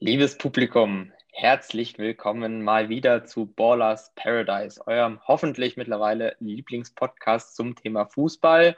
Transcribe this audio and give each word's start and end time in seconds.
Liebes 0.00 0.38
Publikum, 0.38 1.12
herzlich 1.32 1.98
willkommen 1.98 2.62
mal 2.62 2.88
wieder 2.88 3.24
zu 3.24 3.46
Ballers 3.46 4.12
Paradise, 4.14 4.80
eurem 4.86 5.18
hoffentlich 5.26 5.76
mittlerweile 5.76 6.36
Lieblingspodcast 6.38 7.56
zum 7.56 7.74
Thema 7.74 8.06
Fußball. 8.06 8.76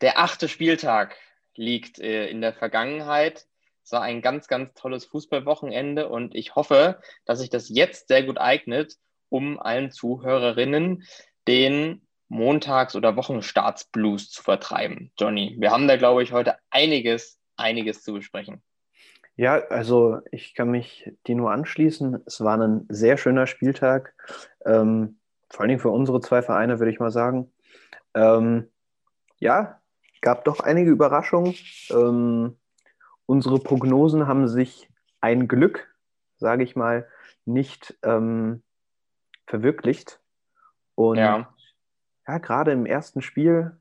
Der 0.00 0.18
achte 0.18 0.48
Spieltag 0.48 1.18
liegt 1.54 1.98
äh, 1.98 2.30
in 2.30 2.40
der 2.40 2.54
Vergangenheit. 2.54 3.46
Es 3.84 3.92
war 3.92 4.00
ein 4.00 4.22
ganz, 4.22 4.48
ganz 4.48 4.72
tolles 4.72 5.04
Fußballwochenende 5.04 6.08
und 6.08 6.34
ich 6.34 6.54
hoffe, 6.54 7.02
dass 7.26 7.40
sich 7.40 7.50
das 7.50 7.68
jetzt 7.68 8.08
sehr 8.08 8.22
gut 8.22 8.38
eignet, 8.38 8.96
um 9.28 9.60
allen 9.60 9.90
Zuhörerinnen 9.90 11.04
den 11.46 12.06
Montags- 12.28 12.96
oder 12.96 13.16
Wochenstartsblues 13.16 14.30
zu 14.30 14.42
vertreiben. 14.42 15.12
Johnny, 15.18 15.56
wir 15.58 15.72
haben 15.72 15.88
da, 15.88 15.98
glaube 15.98 16.22
ich, 16.22 16.32
heute 16.32 16.56
einiges, 16.70 17.38
einiges 17.58 18.02
zu 18.02 18.14
besprechen. 18.14 18.62
Ja, 19.38 19.60
also 19.68 20.20
ich 20.32 20.56
kann 20.56 20.68
mich 20.68 21.12
dir 21.28 21.36
nur 21.36 21.52
anschließen. 21.52 22.22
Es 22.26 22.40
war 22.40 22.58
ein 22.58 22.86
sehr 22.88 23.16
schöner 23.16 23.46
Spieltag. 23.46 24.12
Ähm, 24.66 25.20
vor 25.48 25.60
allen 25.60 25.68
Dingen 25.68 25.80
für 25.80 25.90
unsere 25.90 26.20
zwei 26.20 26.42
Vereine, 26.42 26.80
würde 26.80 26.90
ich 26.90 26.98
mal 26.98 27.12
sagen. 27.12 27.48
Ähm, 28.14 28.68
ja, 29.38 29.80
gab 30.22 30.44
doch 30.44 30.58
einige 30.58 30.90
Überraschungen. 30.90 31.54
Ähm, 31.90 32.56
unsere 33.26 33.60
Prognosen 33.60 34.26
haben 34.26 34.48
sich 34.48 34.90
ein 35.20 35.46
Glück, 35.46 35.86
sage 36.38 36.64
ich 36.64 36.74
mal, 36.74 37.06
nicht 37.44 37.96
ähm, 38.02 38.64
verwirklicht. 39.46 40.18
Und 40.96 41.18
ja. 41.18 41.54
ja, 42.26 42.38
gerade 42.38 42.72
im 42.72 42.86
ersten 42.86 43.22
Spiel 43.22 43.76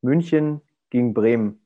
München 0.00 0.60
gegen 0.90 1.12
Bremen 1.12 1.63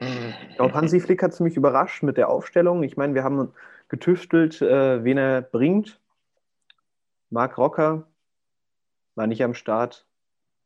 ich 0.00 0.56
glaube, 0.56 0.74
Hansi 0.74 1.00
Flick 1.00 1.22
hat 1.22 1.34
ziemlich 1.34 1.56
überrascht 1.56 2.02
mit 2.02 2.16
der 2.16 2.28
Aufstellung. 2.28 2.82
Ich 2.82 2.96
meine, 2.96 3.14
wir 3.14 3.24
haben 3.24 3.52
getüftelt, 3.88 4.62
äh, 4.62 5.02
wen 5.02 5.18
er 5.18 5.42
bringt. 5.42 6.00
Marc 7.30 7.58
Rocker 7.58 8.06
war 9.14 9.26
nicht 9.26 9.42
am 9.42 9.54
Start. 9.54 10.06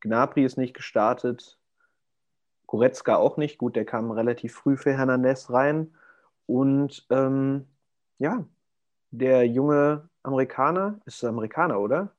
Gnabry 0.00 0.44
ist 0.44 0.58
nicht 0.58 0.75
gestartet. 0.75 1.58
Goretzka 2.66 3.16
auch 3.16 3.36
nicht. 3.36 3.58
Gut, 3.58 3.77
der 3.77 3.84
kam 3.84 4.10
relativ 4.10 4.55
früh 4.55 4.77
für 4.77 4.97
Hernandez 4.97 5.50
rein. 5.50 5.94
Und 6.47 7.06
ähm, 7.10 7.66
ja, 8.19 8.44
der 9.10 9.47
junge 9.47 10.08
Amerikaner, 10.22 11.00
ist 11.06 11.25
Amerikaner, 11.25 11.80
oder? 11.80 12.14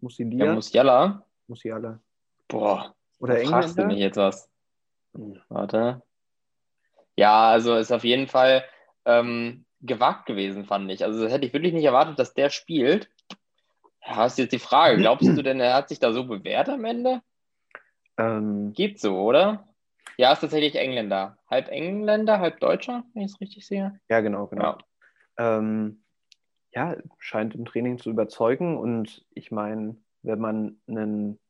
Musiala? 0.00 0.44
Ja, 0.44 0.54
Musiala. 0.54 1.26
Musiala. 1.46 2.00
Boah, 2.48 2.94
oder 3.18 3.34
Engländer? 3.34 3.62
fragst 3.62 3.78
du 3.78 3.84
mich 3.84 3.98
jetzt 3.98 4.16
was. 4.16 4.48
Warte. 5.48 6.02
Ja, 7.18 7.50
also 7.50 7.74
ist 7.74 7.90
auf 7.90 8.04
jeden 8.04 8.28
Fall 8.28 8.62
ähm, 9.04 9.64
gewagt 9.80 10.26
gewesen, 10.26 10.64
fand 10.64 10.88
ich. 10.92 11.02
Also 11.02 11.20
das 11.20 11.32
hätte 11.32 11.46
ich 11.46 11.52
wirklich 11.52 11.72
nicht 11.72 11.84
erwartet, 11.84 12.16
dass 12.16 12.32
der 12.32 12.48
spielt. 12.48 13.10
Ja, 14.06 14.24
ist 14.24 14.38
jetzt 14.38 14.52
die 14.52 14.60
Frage. 14.60 14.96
Glaubst 14.98 15.26
du 15.26 15.42
denn, 15.42 15.58
er 15.58 15.74
hat 15.74 15.88
sich 15.88 15.98
da 15.98 16.12
so 16.12 16.28
bewährt 16.28 16.68
am 16.68 16.84
Ende? 16.84 17.20
Ähm, 18.18 18.72
Geht 18.72 19.00
so, 19.00 19.18
oder? 19.18 19.68
Ja, 20.16 20.32
ist 20.32 20.42
tatsächlich 20.42 20.76
Engländer. 20.76 21.38
Halb 21.50 21.66
Engländer, 21.70 22.38
halb 22.38 22.60
Deutscher, 22.60 23.02
wenn 23.14 23.24
ich 23.24 23.32
es 23.32 23.40
richtig 23.40 23.66
sehe. 23.66 23.98
Ja, 24.08 24.20
genau, 24.20 24.46
genau. 24.46 24.78
Ja. 25.36 25.58
Ähm, 25.58 26.04
ja, 26.72 26.96
scheint 27.18 27.52
im 27.56 27.64
Training 27.64 27.98
zu 27.98 28.10
überzeugen. 28.10 28.78
Und 28.78 29.26
ich 29.34 29.50
meine, 29.50 29.96
wenn 30.22 30.38
man 30.38 30.80
einen 30.86 31.40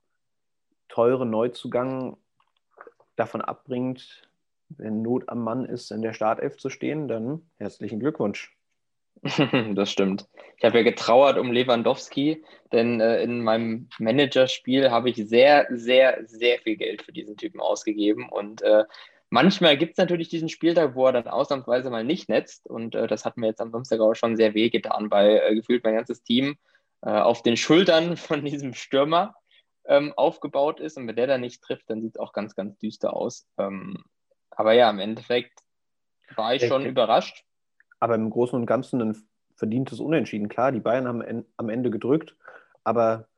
teuren 0.88 1.28
Neuzugang 1.28 2.16
davon 3.16 3.42
abbringt, 3.42 4.27
wenn 4.70 5.02
Not 5.02 5.28
am 5.28 5.42
Mann 5.42 5.64
ist, 5.64 5.90
in 5.90 6.02
der 6.02 6.12
Startelf 6.12 6.56
zu 6.56 6.70
stehen, 6.70 7.08
dann 7.08 7.50
herzlichen 7.58 8.00
Glückwunsch. 8.00 8.54
das 9.74 9.90
stimmt. 9.90 10.28
Ich 10.56 10.64
habe 10.64 10.78
ja 10.78 10.84
getrauert 10.84 11.38
um 11.38 11.52
Lewandowski, 11.52 12.44
denn 12.72 13.00
äh, 13.00 13.22
in 13.22 13.42
meinem 13.42 13.88
Managerspiel 13.98 14.90
habe 14.90 15.10
ich 15.10 15.16
sehr, 15.16 15.66
sehr, 15.70 16.20
sehr 16.26 16.58
viel 16.60 16.76
Geld 16.76 17.02
für 17.02 17.12
diesen 17.12 17.36
Typen 17.36 17.60
ausgegeben. 17.60 18.28
Und 18.28 18.62
äh, 18.62 18.84
manchmal 19.30 19.76
gibt 19.76 19.92
es 19.92 19.98
natürlich 19.98 20.28
diesen 20.28 20.48
Spieltag, 20.48 20.94
wo 20.94 21.06
er 21.06 21.12
dann 21.12 21.28
ausnahmsweise 21.28 21.90
mal 21.90 22.04
nicht 22.04 22.28
netzt. 22.28 22.66
Und 22.66 22.94
äh, 22.94 23.06
das 23.06 23.24
hat 23.24 23.36
mir 23.36 23.48
jetzt 23.48 23.60
am 23.60 23.72
Samstag 23.72 24.00
auch 24.00 24.14
schon 24.14 24.36
sehr 24.36 24.54
weh 24.54 24.70
getan, 24.70 25.10
weil 25.10 25.42
äh, 25.44 25.54
gefühlt 25.54 25.84
mein 25.84 25.94
ganzes 25.94 26.22
Team 26.22 26.56
äh, 27.02 27.10
auf 27.10 27.42
den 27.42 27.56
Schultern 27.56 28.16
von 28.16 28.44
diesem 28.44 28.74
Stürmer 28.74 29.34
ähm, 29.86 30.12
aufgebaut 30.16 30.80
ist. 30.80 30.96
Und 30.96 31.08
wenn 31.08 31.16
der 31.16 31.26
da 31.26 31.38
nicht 31.38 31.62
trifft, 31.62 31.90
dann 31.90 32.02
sieht 32.02 32.14
es 32.14 32.20
auch 32.20 32.32
ganz, 32.32 32.54
ganz 32.54 32.78
düster 32.78 33.14
aus. 33.14 33.48
Ähm, 33.58 34.04
aber 34.58 34.72
ja, 34.72 34.90
im 34.90 34.98
Endeffekt 34.98 35.62
war 36.34 36.52
ich 36.52 36.66
schon 36.66 36.84
überrascht. 36.84 37.44
Aber 38.00 38.16
im 38.16 38.28
Großen 38.28 38.58
und 38.58 38.66
Ganzen 38.66 39.00
ein 39.00 39.16
verdientes 39.54 40.00
Unentschieden. 40.00 40.48
Klar, 40.48 40.72
die 40.72 40.80
Bayern 40.80 41.06
haben 41.06 41.44
am 41.56 41.68
Ende 41.68 41.90
gedrückt, 41.90 42.36
aber 42.82 43.28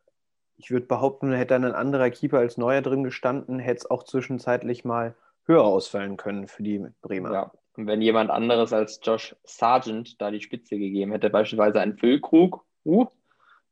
ich 0.57 0.71
würde 0.71 0.87
behaupten, 0.87 1.33
hätte 1.33 1.55
dann 1.55 1.65
ein 1.67 1.75
anderer 1.75 2.11
Keeper 2.11 2.39
als 2.39 2.57
Neuer 2.57 2.81
drin 2.81 3.05
gestanden, 3.05 3.59
hätte 3.59 3.79
es 3.79 3.91
auch 3.91 4.05
zwischenzeitlich 4.05 4.85
mal 4.85 5.15
höher 5.45 5.63
ausfallen 5.63 6.17
können 6.17 6.49
für 6.49 6.63
die 6.63 6.87
Bremer. 7.03 7.33
Ja, 7.33 7.53
und 7.77 7.87
wenn 7.87 8.01
jemand 8.01 8.31
anderes 8.31 8.73
als 8.73 9.01
Josh 9.03 9.37
Sargent 9.45 10.21
da 10.21 10.31
die 10.31 10.41
Spitze 10.41 10.79
gegeben 10.79 11.13
hätte, 11.13 11.29
beispielsweise 11.29 11.81
ein 11.81 11.99
Füllkrug, 11.99 12.65
uh, 12.87 13.07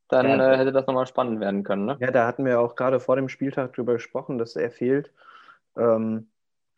dann 0.07 0.27
ja, 0.27 0.53
äh, 0.53 0.57
hätte 0.57 0.71
das 0.71 0.85
nochmal 0.85 1.07
spannend 1.07 1.39
werden 1.39 1.63
können. 1.63 1.85
Ne? 1.85 1.97
Ja, 1.99 2.11
da 2.11 2.27
hatten 2.27 2.45
wir 2.45 2.59
auch 2.59 2.75
gerade 2.75 2.99
vor 2.99 3.15
dem 3.15 3.29
Spieltag 3.29 3.73
drüber 3.73 3.93
gesprochen, 3.93 4.37
dass 4.37 4.55
er 4.55 4.71
fehlt. 4.71 5.11
Ähm, 5.77 6.29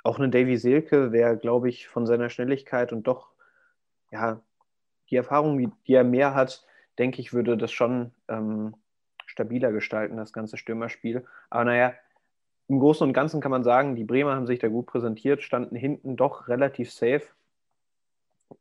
auch 0.03 0.17
eine 0.17 0.29
Davy 0.29 0.57
Selke 0.57 1.11
wäre, 1.11 1.37
glaube 1.37 1.69
ich, 1.69 1.87
von 1.87 2.05
seiner 2.05 2.29
Schnelligkeit 2.29 2.91
und 2.91 3.07
doch, 3.07 3.29
ja, 4.11 4.41
die 5.09 5.15
Erfahrung, 5.15 5.57
die 5.85 5.93
er 5.93 6.03
mehr 6.03 6.33
hat, 6.33 6.65
denke 6.97 7.21
ich, 7.21 7.33
würde 7.33 7.57
das 7.57 7.71
schon 7.71 8.11
ähm, 8.27 8.75
stabiler 9.25 9.71
gestalten, 9.71 10.17
das 10.17 10.33
ganze 10.33 10.57
Stürmerspiel. 10.57 11.25
Aber 11.49 11.65
naja, 11.65 11.93
im 12.67 12.79
Großen 12.79 13.05
und 13.05 13.13
Ganzen 13.13 13.41
kann 13.41 13.51
man 13.51 13.63
sagen, 13.63 13.95
die 13.95 14.05
Bremer 14.05 14.35
haben 14.35 14.47
sich 14.47 14.59
da 14.59 14.67
gut 14.67 14.85
präsentiert, 14.85 15.41
standen 15.41 15.75
hinten 15.75 16.15
doch 16.15 16.47
relativ 16.47 16.91
safe 16.91 17.27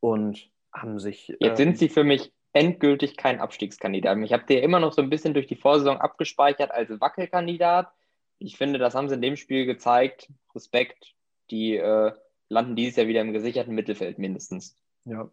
und 0.00 0.50
haben 0.72 0.98
sich. 0.98 1.36
Jetzt 1.40 1.58
sind 1.58 1.70
ähm, 1.70 1.76
sie 1.76 1.88
für 1.88 2.04
mich 2.04 2.32
endgültig 2.52 3.16
kein 3.16 3.40
Abstiegskandidat. 3.40 4.18
Ich 4.18 4.32
habe 4.32 4.44
dir 4.44 4.62
immer 4.62 4.80
noch 4.80 4.92
so 4.92 5.02
ein 5.02 5.10
bisschen 5.10 5.34
durch 5.34 5.46
die 5.46 5.56
Vorsaison 5.56 5.98
abgespeichert 5.98 6.72
als 6.72 7.00
Wackelkandidat. 7.00 7.92
Ich 8.38 8.56
finde, 8.56 8.78
das 8.78 8.94
haben 8.94 9.08
sie 9.08 9.14
in 9.14 9.22
dem 9.22 9.36
Spiel 9.36 9.66
gezeigt. 9.66 10.28
Respekt, 10.54 11.14
die 11.50 11.76
äh, 11.76 12.12
landen 12.48 12.76
dieses 12.76 12.96
Jahr 12.96 13.06
wieder 13.06 13.20
im 13.20 13.32
gesicherten 13.32 13.74
Mittelfeld 13.74 14.18
mindestens. 14.18 14.76
Ja. 15.04 15.30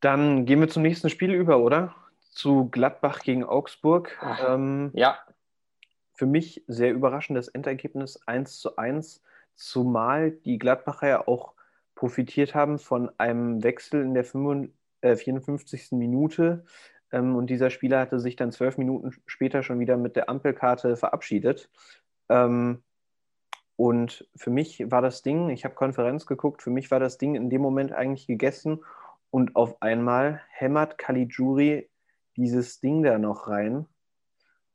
Dann 0.00 0.46
gehen 0.46 0.60
wir 0.60 0.68
zum 0.68 0.82
nächsten 0.82 1.10
Spiel 1.10 1.32
über, 1.32 1.58
oder? 1.58 1.94
Zu 2.30 2.68
Gladbach 2.70 3.20
gegen 3.20 3.44
Augsburg. 3.44 4.16
Ach, 4.20 4.54
ähm, 4.54 4.90
ja. 4.94 5.18
Für 6.14 6.26
mich 6.26 6.64
sehr 6.66 6.92
überraschendes 6.92 7.48
Endergebnis 7.48 8.20
1 8.26 8.58
zu 8.60 8.76
1, 8.76 9.22
zumal 9.54 10.30
die 10.30 10.58
Gladbacher 10.58 11.08
ja 11.08 11.26
auch 11.26 11.54
profitiert 11.94 12.54
haben 12.54 12.78
von 12.78 13.10
einem 13.18 13.62
Wechsel 13.64 14.02
in 14.02 14.14
der 14.14 14.24
54. 14.24 15.92
Äh, 15.92 15.94
Minute. 15.96 16.64
Ähm, 17.10 17.34
und 17.34 17.50
dieser 17.50 17.70
Spieler 17.70 18.00
hatte 18.00 18.20
sich 18.20 18.36
dann 18.36 18.52
zwölf 18.52 18.78
Minuten 18.78 19.12
später 19.26 19.62
schon 19.64 19.80
wieder 19.80 19.96
mit 19.96 20.14
der 20.14 20.28
Ampelkarte 20.28 20.96
verabschiedet. 20.96 21.70
Ähm, 22.28 22.82
und 23.78 24.26
für 24.34 24.50
mich 24.50 24.90
war 24.90 25.00
das 25.02 25.22
Ding, 25.22 25.50
ich 25.50 25.64
habe 25.64 25.76
Konferenz 25.76 26.26
geguckt, 26.26 26.62
für 26.62 26.70
mich 26.70 26.90
war 26.90 26.98
das 26.98 27.16
Ding 27.16 27.36
in 27.36 27.48
dem 27.48 27.62
Moment 27.62 27.92
eigentlich 27.92 28.26
gegessen 28.26 28.84
und 29.30 29.54
auf 29.54 29.80
einmal 29.80 30.42
hämmert 30.50 30.98
Caligiuri 30.98 31.88
dieses 32.36 32.80
Ding 32.80 33.04
da 33.04 33.18
noch 33.18 33.46
rein. 33.46 33.86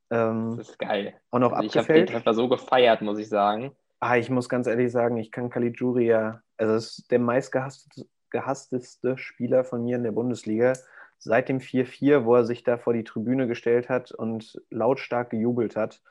Ähm, 0.09 0.55
das 0.55 0.69
ist 0.69 0.79
geil. 0.79 1.15
Und 1.31 1.41
noch 1.41 1.51
also 1.51 1.67
abgefällt. 1.67 1.73
Ich 1.73 1.89
habe 1.89 1.99
den 1.99 2.07
Treffer 2.07 2.33
so 2.33 2.47
gefeiert, 2.47 3.01
muss 3.01 3.19
ich 3.19 3.27
sagen. 3.27 3.75
Ah, 3.99 4.15
ich 4.15 4.29
muss 4.29 4.47
ganz 4.47 4.67
ehrlich 4.67 4.93
sagen, 4.93 5.17
ich 5.17 5.33
kann 5.33 5.49
Caligiuri 5.49 6.05
ja, 6.05 6.41
also 6.55 6.73
es 6.75 6.99
ist 6.99 7.11
der 7.11 7.19
meistgehassteste 7.19 9.17
Spieler 9.17 9.65
von 9.65 9.83
mir 9.83 9.97
in 9.97 10.03
der 10.03 10.13
Bundesliga. 10.13 10.71
Seit 11.19 11.49
dem 11.49 11.59
4-4, 11.59 12.23
wo 12.23 12.35
er 12.35 12.45
sich 12.45 12.63
da 12.63 12.77
vor 12.77 12.93
die 12.93 13.03
Tribüne 13.03 13.47
gestellt 13.47 13.89
hat 13.89 14.13
und 14.13 14.61
lautstark 14.69 15.31
gejubelt 15.31 15.75
hat. 15.75 16.01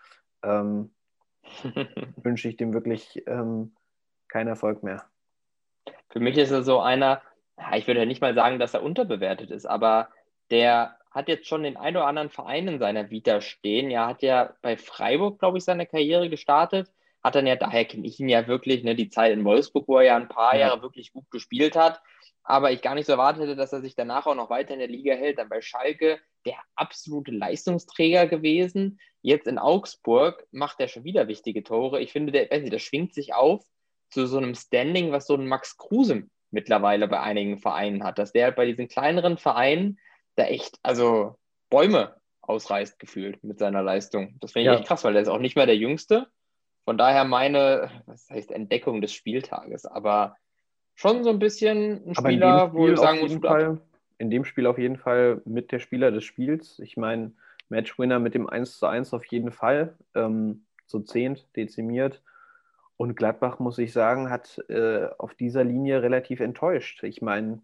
Ähm, 0.43 0.91
wünsche 2.17 2.49
ich 2.49 2.57
dem 2.57 2.73
wirklich 2.73 3.23
ähm, 3.27 3.75
keinen 4.29 4.49
Erfolg 4.49 4.83
mehr. 4.83 5.05
Für 6.09 6.21
mich 6.21 6.37
ist 6.37 6.51
er 6.51 6.63
so 6.63 6.81
einer, 6.81 7.23
ich 7.75 7.87
würde 7.87 8.01
ja 8.01 8.07
nicht 8.07 8.21
mal 8.21 8.35
sagen, 8.35 8.59
dass 8.59 8.75
er 8.75 8.83
unterbewertet 8.83 9.51
ist, 9.51 9.67
aber 9.67 10.09
der 10.51 10.97
hat 11.11 11.29
jetzt 11.29 11.47
schon 11.47 11.63
den 11.63 11.77
ein 11.77 11.97
oder 11.97 12.07
anderen 12.07 12.31
Verein 12.31 12.69
in 12.69 12.79
seiner 12.79 13.11
Vita 13.11 13.41
stehen. 13.41 13.91
Er 13.91 14.07
hat 14.07 14.23
ja 14.23 14.55
bei 14.63 14.77
Freiburg, 14.77 15.39
glaube 15.39 15.59
ich, 15.59 15.65
seine 15.65 15.87
Karriere 15.87 16.31
gestartet. 16.31 16.91
Hat 17.23 17.35
dann 17.35 17.47
ja, 17.47 17.57
daher 17.57 17.85
kenne 17.85 18.07
ich 18.07 18.19
ihn 18.19 18.29
ja 18.29 18.47
wirklich, 18.47 18.83
ne, 18.83 18.95
die 18.95 19.11
Zeit 19.11 19.33
in 19.33 19.45
Wolfsburg, 19.45 19.87
wo 19.87 19.99
er 19.99 20.05
ja 20.05 20.17
ein 20.17 20.29
paar 20.29 20.55
ja. 20.55 20.69
Jahre 20.69 20.83
wirklich 20.83 21.13
gut 21.13 21.31
gespielt 21.31 21.77
hat. 21.77 22.03
Aber 22.43 22.73
ich 22.73 22.83
gar 22.83 22.95
nicht 22.95 23.07
so 23.07 23.13
erwartet 23.13 23.43
hätte, 23.43 23.57
dass 23.57 23.73
er 23.73 23.83
sich 23.83 23.95
danach 23.95 24.27
auch 24.27 24.35
noch 24.35 24.51
weiter 24.51 24.73
in 24.73 24.81
der 24.81 24.89
Liga 24.89 25.15
hält. 25.15 25.39
Dann 25.39 25.49
bei 25.49 25.61
Schalke 25.61 26.19
der 26.47 26.57
absolute 26.77 27.31
Leistungsträger 27.31 28.27
gewesen. 28.27 29.01
Jetzt 29.21 29.47
in 29.47 29.59
Augsburg 29.59 30.47
macht 30.51 30.81
er 30.81 30.89
schon 30.89 31.05
wieder 31.05 31.29
wichtige 31.29 31.63
Tore. 31.63 32.01
Ich 32.01 32.13
finde, 32.13 32.33
der, 32.33 32.51
weiß 32.51 32.63
nicht, 32.63 32.73
der 32.73 32.79
schwingt 32.79 33.15
sich 33.15 33.35
auf. 33.35 33.65
zu 34.11 34.27
so 34.27 34.37
einem 34.39 34.55
Standing, 34.55 35.11
was 35.11 35.27
so 35.27 35.35
ein 35.35 35.47
Max 35.47 35.77
Kruse 35.77 36.25
mittlerweile 36.51 37.09
bei 37.09 37.21
einigen 37.21 37.59
Vereinen 37.59 38.05
hat, 38.05 38.19
dass 38.19 38.33
der 38.33 38.45
halt 38.47 38.57
bei 38.57 38.67
diesen 38.67 38.89
kleineren 38.89 39.39
Vereinen 39.39 39.99
da 40.37 40.45
echt, 40.45 40.79
also 40.83 41.37
Bäume 41.71 42.15
ausreißt 42.43 42.99
gefühlt 42.99 43.43
mit 43.43 43.59
seiner 43.59 43.83
Leistung. 43.83 44.37
Das 44.41 44.53
finde 44.53 44.69
ich 44.69 44.75
ja. 44.75 44.79
echt 44.79 44.89
krass, 44.89 45.05
weil 45.05 45.15
der 45.15 45.23
ist 45.23 45.29
auch 45.29 45.39
nicht 45.39 45.57
mehr 45.57 45.67
der 45.67 45.77
Jüngste. 45.77 46.27
Von 46.85 46.99
daher 46.99 47.25
meine, 47.25 47.91
was 48.07 48.29
heißt 48.29 48.51
Entdeckung 48.51 49.01
des 49.01 49.13
Spieltages, 49.13 49.87
aber 49.87 50.37
schon 50.95 51.25
so 51.25 51.31
ein 51.31 51.39
bisschen 51.39 52.07
ein 52.07 52.15
Spieler, 52.15 52.75
wo 52.75 52.89
ich 52.89 52.99
sagen 52.99 53.21
muss, 53.21 53.41
in 54.23 54.31
dem 54.31 54.45
Spiel 54.45 54.69
auf 54.69 54.79
jeden 54.79 54.99
Fall 54.99 55.43
mit 55.45 55.73
der 55.73 55.81
Spieler 55.81 56.13
des 56.13 56.23
Spiels. 56.23 56.79
Ich 56.79 56.97
meine, 56.97 57.33
Matchwinner 57.71 58.21
mit 58.21 58.37
dem 58.37 58.49
1 58.49 58.79
zu 58.79 58.87
1 58.87 59.13
auf 59.15 59.25
jeden 59.25 59.51
Fall. 59.51 59.97
Ähm, 60.15 60.65
so 60.87 61.01
zehnt, 61.01 61.45
dezimiert. 61.57 62.23
Und 62.97 63.17
Gladbach, 63.17 63.59
muss 63.59 63.79
ich 63.79 63.93
sagen, 63.93 64.31
hat 64.31 64.63
äh, 64.69 65.09
auf 65.19 65.35
dieser 65.35 65.65
Linie 65.65 66.03
relativ 66.05 66.39
enttäuscht. 66.39 67.03
Ich 67.03 67.21
meine, 67.21 67.63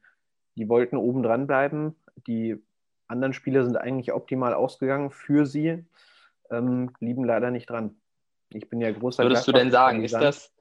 die 0.57 0.69
wollten 0.69 0.97
oben 0.97 1.23
dran 1.23 1.47
bleiben. 1.47 1.95
Die 2.27 2.61
anderen 3.07 3.35
Spieler 3.35 3.63
sind 3.63 3.77
eigentlich 3.77 4.13
optimal 4.13 4.53
ausgegangen 4.53 5.13
für 5.13 5.47
sie, 5.47 5.85
ähm, 6.51 6.93
blieben 6.99 7.23
leider 7.23 7.53
nicht 7.53 7.71
dran. 7.71 7.95
Ich 8.53 8.69
bin 8.69 8.81
ja 8.81 8.91
großer 8.91 9.23
Würdest 9.23 9.47
du 9.47 9.53
denn 9.53 9.71
sagen, 9.71 10.03
ist 10.03 10.15
das, 10.15 10.53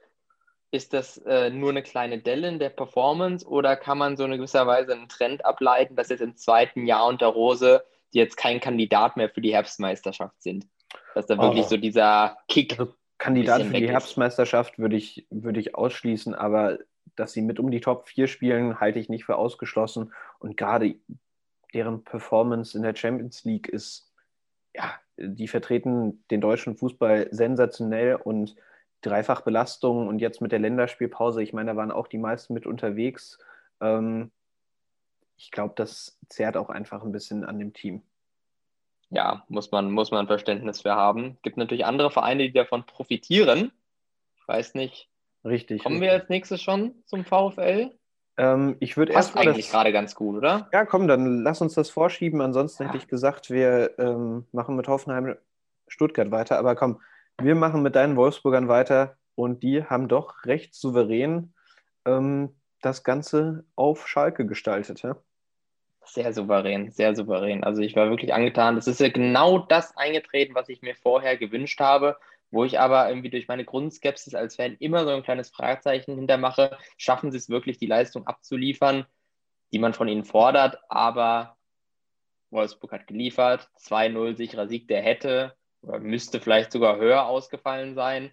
ist 0.71 0.93
das 0.93 1.17
äh, 1.19 1.49
nur 1.49 1.69
eine 1.69 1.83
kleine 1.83 2.19
Delle 2.19 2.47
in 2.47 2.59
der 2.59 2.69
Performance 2.69 3.45
oder 3.47 3.75
kann 3.75 3.97
man 3.97 4.17
so 4.17 4.25
in 4.25 4.31
gewisser 4.31 4.67
Weise 4.67 4.93
einen 4.93 5.07
Trend 5.07 5.45
ableiten, 5.45 5.95
dass 5.95 6.09
jetzt 6.09 6.21
im 6.21 6.35
zweiten 6.35 6.85
Jahr 6.85 7.07
unter 7.07 7.27
Rose 7.27 7.83
die 8.13 8.19
jetzt 8.19 8.37
kein 8.37 8.59
Kandidat 8.59 9.17
mehr 9.17 9.29
für 9.29 9.41
die 9.41 9.53
Herbstmeisterschaft 9.53 10.41
sind? 10.41 10.67
Dass 11.13 11.25
da 11.25 11.37
wirklich 11.37 11.65
oh. 11.65 11.69
so 11.69 11.77
dieser 11.77 12.37
Kick. 12.47 12.79
Also 12.79 12.93
Kandidat 13.17 13.63
für 13.63 13.73
die 13.73 13.89
Herbstmeisterschaft 13.89 14.77
würde 14.77 14.95
ich, 14.95 15.25
würde 15.29 15.59
ich 15.59 15.75
ausschließen, 15.75 16.35
aber 16.35 16.77
dass 17.15 17.33
sie 17.33 17.41
mit 17.41 17.59
um 17.59 17.71
die 17.71 17.81
Top 17.81 18.07
4 18.07 18.27
spielen, 18.27 18.79
halte 18.79 18.99
ich 18.99 19.09
nicht 19.09 19.25
für 19.25 19.37
ausgeschlossen. 19.37 20.13
Und 20.39 20.55
gerade 20.55 20.95
deren 21.73 22.03
Performance 22.03 22.77
in 22.77 22.83
der 22.83 22.95
Champions 22.95 23.43
League 23.43 23.67
ist, 23.67 24.13
ja, 24.75 24.93
die 25.17 25.47
vertreten 25.47 26.23
den 26.29 26.41
deutschen 26.41 26.77
Fußball 26.77 27.29
sensationell 27.31 28.15
und 28.15 28.55
Dreifachbelastung 29.01 30.07
und 30.07 30.19
jetzt 30.19 30.41
mit 30.41 30.51
der 30.51 30.59
Länderspielpause, 30.59 31.43
ich 31.43 31.53
meine, 31.53 31.71
da 31.71 31.77
waren 31.77 31.91
auch 31.91 32.07
die 32.07 32.17
meisten 32.17 32.53
mit 32.53 32.65
unterwegs. 32.65 33.39
Ähm, 33.79 34.31
ich 35.37 35.51
glaube, 35.51 35.73
das 35.75 36.17
zerrt 36.29 36.57
auch 36.57 36.69
einfach 36.69 37.03
ein 37.03 37.11
bisschen 37.11 37.45
an 37.45 37.59
dem 37.59 37.73
Team. 37.73 38.01
Ja, 39.09 39.45
muss 39.47 39.71
man, 39.71 39.91
muss 39.91 40.11
man 40.11 40.27
Verständnis 40.27 40.81
für 40.81 40.95
haben. 40.95 41.33
Es 41.35 41.41
gibt 41.43 41.57
natürlich 41.57 41.85
andere 41.85 42.11
Vereine, 42.11 42.43
die 42.43 42.53
davon 42.53 42.85
profitieren. 42.85 43.71
Ich 44.35 44.47
weiß 44.47 44.73
nicht. 44.73 45.09
Richtig. 45.45 45.83
Kommen 45.83 45.99
richtig. 45.99 46.09
wir 46.09 46.19
als 46.19 46.29
nächstes 46.29 46.61
schon 46.61 46.95
zum 47.05 47.23
VfL? 47.23 47.91
Ähm, 48.37 48.75
ich 48.79 48.97
würde 48.97 49.13
erst 49.13 49.37
eigentlich 49.37 49.71
gerade 49.71 49.91
ganz 49.93 50.13
gut, 50.13 50.35
oder? 50.37 50.69
Ja, 50.73 50.85
komm, 50.85 51.07
dann 51.07 51.41
lass 51.43 51.61
uns 51.61 51.73
das 51.73 51.89
vorschieben. 51.89 52.41
Ansonsten 52.41 52.83
ja. 52.83 52.89
hätte 52.89 52.97
ich 52.97 53.07
gesagt, 53.07 53.49
wir 53.49 53.97
ähm, 53.97 54.45
machen 54.51 54.75
mit 54.75 54.87
Hoffenheim 54.87 55.35
Stuttgart 55.87 56.31
weiter. 56.31 56.59
Aber 56.59 56.75
komm, 56.75 56.99
wir 57.39 57.55
machen 57.55 57.83
mit 57.83 57.95
deinen 57.95 58.15
Wolfsburgern 58.15 58.67
weiter 58.67 59.17
und 59.35 59.63
die 59.63 59.83
haben 59.83 60.07
doch 60.07 60.45
recht 60.45 60.73
souverän 60.73 61.53
ähm, 62.05 62.55
das 62.81 63.03
Ganze 63.03 63.65
auf 63.75 64.07
Schalke 64.07 64.45
gestaltet. 64.45 65.03
Ja? 65.03 65.17
Sehr 66.03 66.33
souverän, 66.33 66.91
sehr 66.91 67.15
souverän. 67.15 67.63
Also 67.63 67.81
ich 67.81 67.95
war 67.95 68.09
wirklich 68.09 68.33
angetan. 68.33 68.75
Das 68.75 68.87
ist 68.87 68.99
ja 68.99 69.09
genau 69.09 69.59
das 69.59 69.95
eingetreten, 69.97 70.55
was 70.55 70.69
ich 70.69 70.81
mir 70.81 70.95
vorher 70.95 71.37
gewünscht 71.37 71.79
habe, 71.79 72.17
wo 72.49 72.63
ich 72.63 72.79
aber 72.79 73.09
irgendwie 73.09 73.29
durch 73.29 73.47
meine 73.47 73.65
Grundskepsis 73.65 74.33
als 74.33 74.55
Fan 74.55 74.77
immer 74.79 75.03
so 75.03 75.09
ein 75.09 75.23
kleines 75.23 75.49
Fragezeichen 75.49 76.15
hintermache. 76.15 76.77
Schaffen 76.97 77.31
sie 77.31 77.37
es 77.37 77.49
wirklich, 77.49 77.77
die 77.77 77.87
Leistung 77.87 78.25
abzuliefern, 78.25 79.05
die 79.73 79.79
man 79.79 79.93
von 79.93 80.07
ihnen 80.07 80.23
fordert? 80.23 80.79
Aber 80.87 81.57
Wolfsburg 82.51 82.93
hat 82.93 83.07
geliefert, 83.07 83.69
2-0 83.77 84.37
sicherer 84.37 84.69
Sieg, 84.69 84.87
der 84.87 85.01
hätte 85.01 85.56
müsste 85.81 86.39
vielleicht 86.39 86.71
sogar 86.71 86.97
höher 86.97 87.25
ausgefallen 87.25 87.95
sein. 87.95 88.31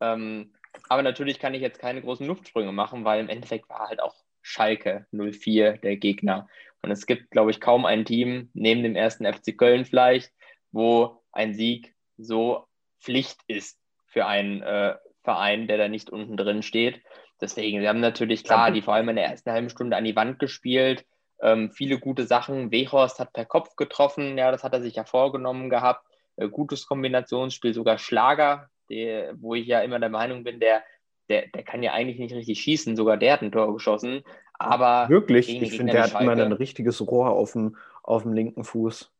Ähm, 0.00 0.52
aber 0.88 1.02
natürlich 1.02 1.38
kann 1.38 1.54
ich 1.54 1.62
jetzt 1.62 1.78
keine 1.78 2.02
großen 2.02 2.26
Luftsprünge 2.26 2.72
machen, 2.72 3.04
weil 3.04 3.20
im 3.20 3.28
Endeffekt 3.28 3.68
war 3.68 3.88
halt 3.88 4.00
auch 4.00 4.14
Schalke 4.42 5.06
04 5.12 5.78
der 5.78 5.96
Gegner. 5.96 6.48
Und 6.82 6.90
es 6.90 7.06
gibt, 7.06 7.30
glaube 7.30 7.50
ich, 7.50 7.60
kaum 7.60 7.84
ein 7.84 8.04
Team, 8.04 8.50
neben 8.54 8.82
dem 8.82 8.94
ersten 8.94 9.24
FC 9.24 9.56
Köln 9.56 9.84
vielleicht, 9.84 10.32
wo 10.70 11.22
ein 11.32 11.54
Sieg 11.54 11.94
so 12.16 12.66
Pflicht 13.00 13.40
ist 13.48 13.78
für 14.06 14.26
einen 14.26 14.62
äh, 14.62 14.94
Verein, 15.22 15.66
der 15.66 15.78
da 15.78 15.88
nicht 15.88 16.10
unten 16.10 16.36
drin 16.36 16.62
steht. 16.62 17.02
Deswegen, 17.40 17.80
wir 17.80 17.88
haben 17.88 18.00
natürlich 18.00 18.44
klar, 18.44 18.70
die 18.70 18.82
vor 18.82 18.94
allem 18.94 19.10
in 19.10 19.16
der 19.16 19.26
ersten 19.26 19.50
halben 19.50 19.68
Stunde 19.68 19.96
an 19.96 20.04
die 20.04 20.16
Wand 20.16 20.38
gespielt. 20.38 21.04
Ähm, 21.40 21.70
viele 21.70 21.98
gute 21.98 22.26
Sachen. 22.26 22.70
Wehorst 22.70 23.18
hat 23.18 23.32
per 23.32 23.44
Kopf 23.44 23.76
getroffen, 23.76 24.38
ja, 24.38 24.50
das 24.50 24.64
hat 24.64 24.72
er 24.72 24.80
sich 24.80 24.94
ja 24.94 25.04
vorgenommen 25.04 25.68
gehabt. 25.68 26.06
Äh, 26.36 26.48
gutes 26.48 26.86
Kombinationsspiel, 26.86 27.74
sogar 27.74 27.98
Schlager, 27.98 28.70
der, 28.88 29.34
wo 29.40 29.54
ich 29.54 29.66
ja 29.66 29.80
immer 29.80 29.98
der 29.98 30.10
Meinung 30.10 30.44
bin, 30.44 30.60
der, 30.60 30.82
der, 31.28 31.48
der 31.48 31.62
kann 31.62 31.82
ja 31.82 31.92
eigentlich 31.92 32.18
nicht 32.18 32.34
richtig 32.34 32.60
schießen, 32.60 32.96
sogar 32.96 33.16
der 33.16 33.34
hat 33.34 33.42
ein 33.42 33.52
Tor 33.52 33.72
geschossen. 33.72 34.22
Aber 34.54 35.08
wirklich, 35.08 35.48
ich 35.48 35.76
finde, 35.76 35.92
der 35.92 36.04
hat 36.04 36.20
immer 36.20 36.32
ein 36.32 36.52
richtiges 36.52 37.00
Rohr 37.00 37.30
auf 37.30 37.52
dem, 37.52 37.76
auf 38.02 38.22
dem 38.22 38.32
linken 38.32 38.64
Fuß. 38.64 39.10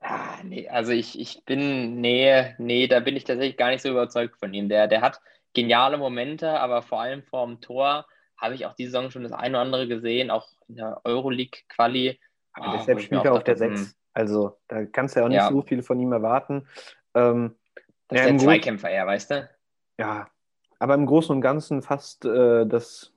Ah, 0.00 0.38
nee, 0.44 0.68
also 0.68 0.92
ich, 0.92 1.18
ich 1.18 1.44
bin, 1.44 2.00
nee, 2.00 2.54
nee, 2.58 2.86
da 2.86 3.00
bin 3.00 3.16
ich 3.16 3.24
tatsächlich 3.24 3.56
gar 3.56 3.70
nicht 3.70 3.82
so 3.82 3.90
überzeugt 3.90 4.38
von 4.38 4.52
ihm. 4.54 4.68
Der, 4.68 4.88
der 4.88 5.00
hat 5.00 5.20
geniale 5.54 5.98
Momente, 5.98 6.60
aber 6.60 6.82
vor 6.82 7.00
allem 7.00 7.22
vor 7.22 7.46
dem 7.46 7.60
Tor 7.60 8.06
habe 8.36 8.54
ich 8.54 8.66
auch 8.66 8.74
diese 8.74 8.90
Saison 8.90 9.10
schon 9.10 9.22
das 9.22 9.32
eine 9.32 9.56
oder 9.56 9.62
andere 9.62 9.88
gesehen, 9.88 10.30
auch 10.30 10.48
in 10.68 10.76
der 10.76 11.00
Euroleague-Quali. 11.04 12.20
Oh, 12.58 12.64
deshalb 12.74 13.00
spielt 13.00 13.24
er 13.24 13.32
auf 13.32 13.44
der 13.44 13.56
6. 13.56 13.96
Also 14.16 14.56
da 14.68 14.86
kannst 14.86 15.14
du 15.14 15.20
ja 15.20 15.26
auch 15.26 15.28
nicht 15.28 15.36
ja. 15.36 15.50
so 15.50 15.60
viel 15.60 15.82
von 15.82 16.00
ihm 16.00 16.10
erwarten. 16.10 16.66
Ähm, 17.12 17.54
das 18.08 18.20
ist 18.20 18.24
ja, 18.24 18.32
der 18.32 18.40
Zweikämpfer 18.40 18.88
eher, 18.88 19.06
weißt 19.06 19.30
du? 19.30 19.50
Ja, 19.98 20.30
aber 20.78 20.94
im 20.94 21.04
Großen 21.04 21.36
und 21.36 21.42
Ganzen 21.42 21.82
fasst 21.82 22.24
äh, 22.24 22.66
das 22.66 23.12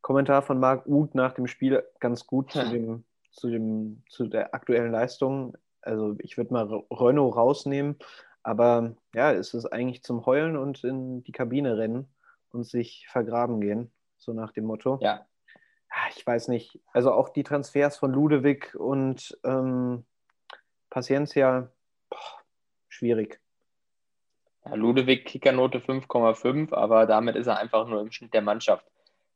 Kommentar 0.00 0.42
von 0.42 0.60
Marc 0.60 0.86
Uth 0.86 1.16
nach 1.16 1.32
dem 1.32 1.48
Spiel 1.48 1.82
ganz 1.98 2.24
gut 2.24 2.54
ja. 2.54 2.62
zu, 2.62 2.70
dem, 2.70 3.04
zu, 3.32 3.50
dem, 3.50 4.04
zu 4.08 4.28
der 4.28 4.54
aktuellen 4.54 4.92
Leistung. 4.92 5.56
Also 5.80 6.14
ich 6.20 6.36
würde 6.36 6.52
mal 6.52 6.84
Renault 6.92 7.34
rausnehmen, 7.34 7.96
aber 8.44 8.94
ja, 9.16 9.32
es 9.32 9.54
ist 9.54 9.66
eigentlich 9.66 10.04
zum 10.04 10.24
Heulen 10.24 10.56
und 10.56 10.84
in 10.84 11.24
die 11.24 11.32
Kabine 11.32 11.78
rennen 11.78 12.06
und 12.52 12.62
sich 12.62 13.08
vergraben 13.10 13.60
gehen, 13.60 13.90
so 14.18 14.32
nach 14.32 14.52
dem 14.52 14.66
Motto. 14.66 15.00
Ja. 15.02 15.26
Ich 16.16 16.24
weiß 16.24 16.46
nicht. 16.46 16.80
Also 16.92 17.12
auch 17.12 17.28
die 17.28 17.42
Transfers 17.42 17.96
von 17.96 18.12
Ludewig 18.12 18.76
und 18.76 19.36
ähm, 19.44 20.04
Paciencia, 20.92 21.72
boah, 22.10 22.42
schwierig. 22.88 23.40
Ja, 24.66 24.74
Ludewig 24.74 25.24
Kickernote 25.24 25.78
5,5, 25.78 26.74
aber 26.74 27.06
damit 27.06 27.34
ist 27.34 27.46
er 27.46 27.56
einfach 27.56 27.86
nur 27.88 28.02
im 28.02 28.12
Schnitt 28.12 28.34
der 28.34 28.42
Mannschaft. 28.42 28.86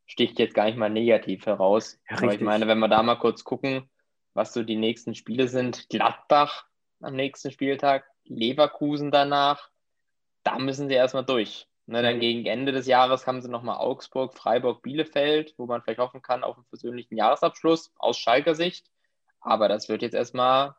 Sticht 0.04 0.38
jetzt 0.38 0.54
gar 0.54 0.66
nicht 0.66 0.76
mal 0.76 0.90
negativ 0.90 1.46
heraus. 1.46 1.98
Ja, 2.10 2.18
aber 2.18 2.34
ich 2.34 2.42
meine, 2.42 2.68
wenn 2.68 2.78
wir 2.78 2.88
da 2.88 3.02
mal 3.02 3.16
kurz 3.16 3.42
gucken, 3.42 3.88
was 4.34 4.52
so 4.52 4.62
die 4.62 4.76
nächsten 4.76 5.14
Spiele 5.14 5.48
sind. 5.48 5.88
Gladbach 5.88 6.66
am 7.00 7.16
nächsten 7.16 7.50
Spieltag, 7.50 8.04
Leverkusen 8.24 9.10
danach. 9.10 9.70
Da 10.42 10.58
müssen 10.58 10.88
sie 10.88 10.94
erstmal 10.94 11.24
durch. 11.24 11.66
Ne, 11.86 12.02
dann 12.02 12.20
gegen 12.20 12.44
Ende 12.44 12.72
des 12.72 12.86
Jahres 12.86 13.26
haben 13.26 13.40
sie 13.40 13.48
nochmal 13.48 13.78
Augsburg, 13.78 14.34
Freiburg, 14.34 14.82
Bielefeld, 14.82 15.54
wo 15.56 15.64
man 15.64 15.80
vielleicht 15.80 16.00
hoffen 16.00 16.20
kann 16.20 16.44
auf 16.44 16.56
einen 16.56 16.66
persönlichen 16.66 17.16
Jahresabschluss 17.16 17.94
aus 17.96 18.18
Schalker 18.18 18.54
Sicht. 18.54 18.90
Aber 19.40 19.68
das 19.68 19.88
wird 19.88 20.02
jetzt 20.02 20.14
erstmal 20.14 20.74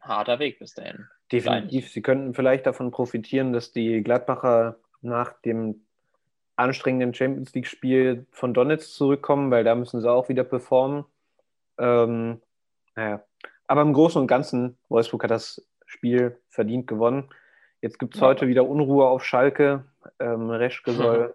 harter 0.00 0.38
Weg 0.38 0.58
bis 0.58 0.74
dahin. 0.74 1.06
Definitiv. 1.32 1.90
Sie 1.90 2.02
könnten 2.02 2.34
vielleicht 2.34 2.66
davon 2.66 2.90
profitieren, 2.90 3.52
dass 3.52 3.72
die 3.72 4.02
Gladbacher 4.02 4.76
nach 5.00 5.32
dem 5.42 5.82
anstrengenden 6.56 7.14
Champions 7.14 7.54
League-Spiel 7.54 8.26
von 8.32 8.52
Donetsk 8.52 8.92
zurückkommen, 8.92 9.50
weil 9.50 9.64
da 9.64 9.74
müssen 9.74 10.00
sie 10.00 10.10
auch 10.10 10.28
wieder 10.28 10.44
performen. 10.44 11.04
Ähm, 11.78 12.40
naja. 12.94 13.24
Aber 13.66 13.82
im 13.82 13.92
Großen 13.92 14.20
und 14.20 14.26
Ganzen, 14.26 14.76
Wolfsburg 14.88 15.24
hat 15.24 15.30
das 15.30 15.66
Spiel 15.86 16.38
verdient 16.48 16.86
gewonnen. 16.86 17.30
Jetzt 17.80 17.98
gibt 17.98 18.14
es 18.14 18.20
ja. 18.20 18.26
heute 18.26 18.48
wieder 18.48 18.68
Unruhe 18.68 19.06
auf 19.06 19.24
Schalke. 19.24 19.84
Ähm, 20.18 20.50
Reschke 20.50 20.92
soll, 20.92 21.34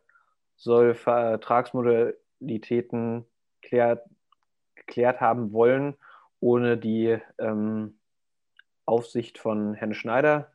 soll 0.56 0.94
Vertragsmodalitäten 0.94 3.26
klärt, 3.62 4.08
geklärt 4.76 5.22
haben 5.22 5.54
wollen, 5.54 5.96
ohne 6.40 6.78
die 6.78 7.18
ähm, 7.40 7.98
Aufsicht 8.86 9.38
von 9.38 9.74
Herrn 9.74 9.94
Schneider. 9.94 10.52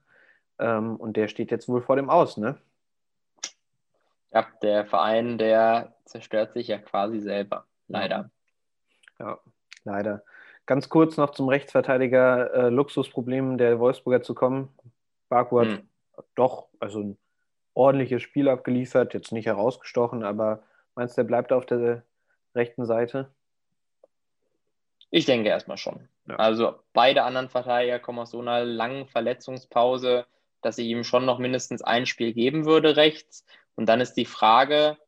Ähm, 0.59 0.97
und 0.97 1.17
der 1.17 1.29
steht 1.29 1.51
jetzt 1.51 1.69
wohl 1.69 1.83
vor 1.83 1.97
dem 1.97 2.11
Aus, 2.11 2.37
ne? 2.37 2.59
Ja, 4.33 4.47
der 4.63 4.87
Verein, 4.87 5.39
der 5.39 5.95
zerstört 6.05 6.53
sich 6.53 6.69
ja 6.69 6.79
quasi 6.79 7.19
selber, 7.19 7.67
leider. 7.89 8.31
Ja, 9.19 9.39
leider. 9.85 10.23
Ganz 10.67 10.89
kurz 10.89 11.17
noch 11.17 11.31
zum 11.31 11.49
Rechtsverteidiger 11.49 12.55
äh, 12.55 12.69
Luxusproblem 12.69 13.59
der 13.59 13.81
Wolfsburger 13.81 14.23
zu 14.23 14.35
kommen. 14.35 14.73
Baku 15.29 15.61
hat 15.61 15.69
hm. 15.69 15.89
doch, 16.37 16.69
also 16.79 17.17
ordentliches 17.75 18.23
Spiel 18.23 18.49
abgeliefert, 18.49 19.15
jetzt 19.15 19.33
nicht 19.33 19.47
herausgestochen, 19.47 20.23
aber 20.23 20.63
meinst 20.95 21.17
du, 21.17 21.23
der 21.23 21.27
bleibt 21.27 21.53
auf 21.53 21.67
der 21.67 22.05
rechten 22.55 22.85
Seite? 22.85 23.31
Ich 25.11 25.25
denke 25.25 25.49
erstmal 25.49 25.76
schon. 25.76 26.09
Ja. 26.29 26.37
Also 26.37 26.75
beide 26.93 27.25
anderen 27.25 27.49
Verteidiger 27.49 27.99
kommen 27.99 28.21
aus 28.21 28.31
so 28.31 28.40
einer 28.40 28.64
langen 28.64 29.07
Verletzungspause, 29.07 30.26
dass 30.62 30.79
ich 30.79 30.87
ihm 30.87 31.05
schon 31.05 31.25
noch 31.25 31.38
mindestens 31.38 31.83
ein 31.83 32.07
Spiel 32.07 32.33
geben 32.33 32.64
würde 32.64 32.97
rechts. 32.97 33.45
Und 33.75 33.87
dann 33.87 34.00
ist 34.00 34.14
die 34.14 34.25
Frage, 34.25 34.99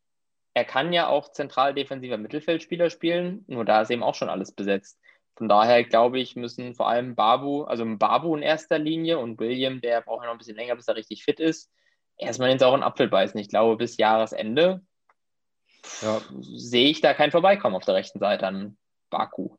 er 0.54 0.64
kann 0.64 0.92
ja 0.92 1.09
auch 1.09 1.30
zentral 1.30 1.75
defensiver 1.75 2.18
Mittelfeldspieler 2.18 2.90
spielen, 2.90 3.44
nur 3.47 3.64
da 3.64 3.82
ist 3.82 3.90
eben 3.90 4.02
auch 4.02 4.14
schon 4.14 4.28
alles 4.28 4.52
besetzt. 4.52 4.99
Von 5.37 5.49
daher 5.49 5.82
glaube 5.85 6.18
ich, 6.18 6.37
müssen 6.37 6.75
vor 6.75 6.88
allem 6.88 7.14
Babu, 7.14 7.62
also 7.64 7.85
Babu 7.87 8.37
in 8.37 8.42
erster 8.42 8.78
Linie 8.78 9.18
und 9.18 9.40
William, 9.40 9.80
der 9.80 10.02
braucht 10.02 10.23
ja 10.23 10.26
noch 10.26 10.35
ein 10.35 10.38
bisschen 10.38 10.56
länger, 10.56 10.76
bis 10.76 10.88
er 10.88 10.97
richtig 10.97 11.25
fit 11.25 11.40
ist, 11.40 11.71
erstmal 12.18 12.50
den 12.50 12.59
sauren 12.59 12.82
Apfel 12.82 13.09
beißen. 13.09 13.40
Ich 13.40 13.49
glaube, 13.49 13.76
bis 13.76 13.97
Jahresende 13.97 14.82
ja. 16.02 16.21
sehe 16.40 16.90
ich 16.90 17.00
da 17.00 17.14
kein 17.14 17.30
Vorbeikommen 17.30 17.76
auf 17.76 17.85
der 17.85 17.94
rechten 17.94 18.18
Seite 18.18 18.47
an 18.47 18.76
Baku. 19.09 19.56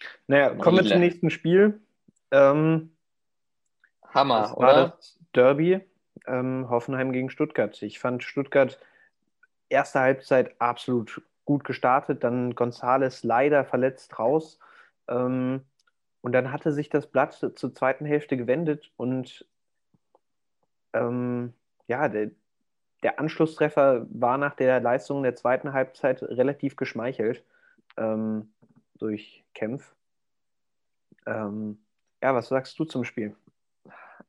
Ja. 0.00 0.08
Naja, 0.26 0.54
kommen 0.54 0.78
wir 0.78 0.84
zum 0.84 1.00
nächsten 1.00 1.30
Spiel. 1.30 1.80
Ähm, 2.30 2.90
Hammer, 4.14 4.42
das 4.42 4.50
war 4.50 4.58
oder? 4.58 4.88
Das 4.96 5.18
Derby, 5.34 5.80
ähm, 6.26 6.68
Hoffenheim 6.68 7.12
gegen 7.12 7.30
Stuttgart. 7.30 7.80
Ich 7.82 7.98
fand 7.98 8.22
Stuttgart 8.22 8.78
erste 9.68 10.00
Halbzeit 10.00 10.60
absolut 10.60 11.22
gut 11.44 11.64
gestartet, 11.64 12.24
dann 12.24 12.54
Gonzales 12.54 13.24
leider 13.24 13.64
verletzt 13.64 14.18
raus. 14.18 14.58
Ähm, 15.08 15.62
und 16.20 16.32
dann 16.32 16.52
hatte 16.52 16.72
sich 16.72 16.88
das 16.90 17.06
Blatt 17.06 17.32
zur 17.32 17.74
zweiten 17.74 18.04
Hälfte 18.04 18.36
gewendet 18.36 18.90
und 18.96 19.46
ähm, 20.92 21.54
ja, 21.86 22.08
der, 22.08 22.30
der, 23.02 23.18
Anschlusstreffer 23.18 24.06
war 24.10 24.36
nach 24.36 24.54
der 24.54 24.80
Leistung 24.80 25.22
der 25.22 25.36
zweiten 25.36 25.72
Halbzeit 25.72 26.22
relativ 26.22 26.76
geschmeichelt 26.76 27.44
ähm, 27.96 28.50
durch 28.98 29.44
Kempf. 29.54 29.94
Ähm, 31.26 31.78
ja, 32.22 32.34
was 32.34 32.48
sagst 32.48 32.78
du 32.78 32.84
zum 32.84 33.04
Spiel? 33.04 33.36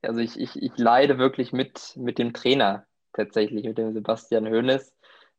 Also 0.02 0.20
ich, 0.20 0.40
ich, 0.40 0.62
ich 0.62 0.78
leide 0.78 1.18
wirklich 1.18 1.52
mit, 1.52 1.96
mit 1.98 2.18
dem 2.18 2.34
Trainer 2.34 2.86
tatsächlich, 3.14 3.66
mit 3.66 3.78
dem 3.78 3.94
Sebastian 3.94 4.48
Hoeneß 4.48 4.94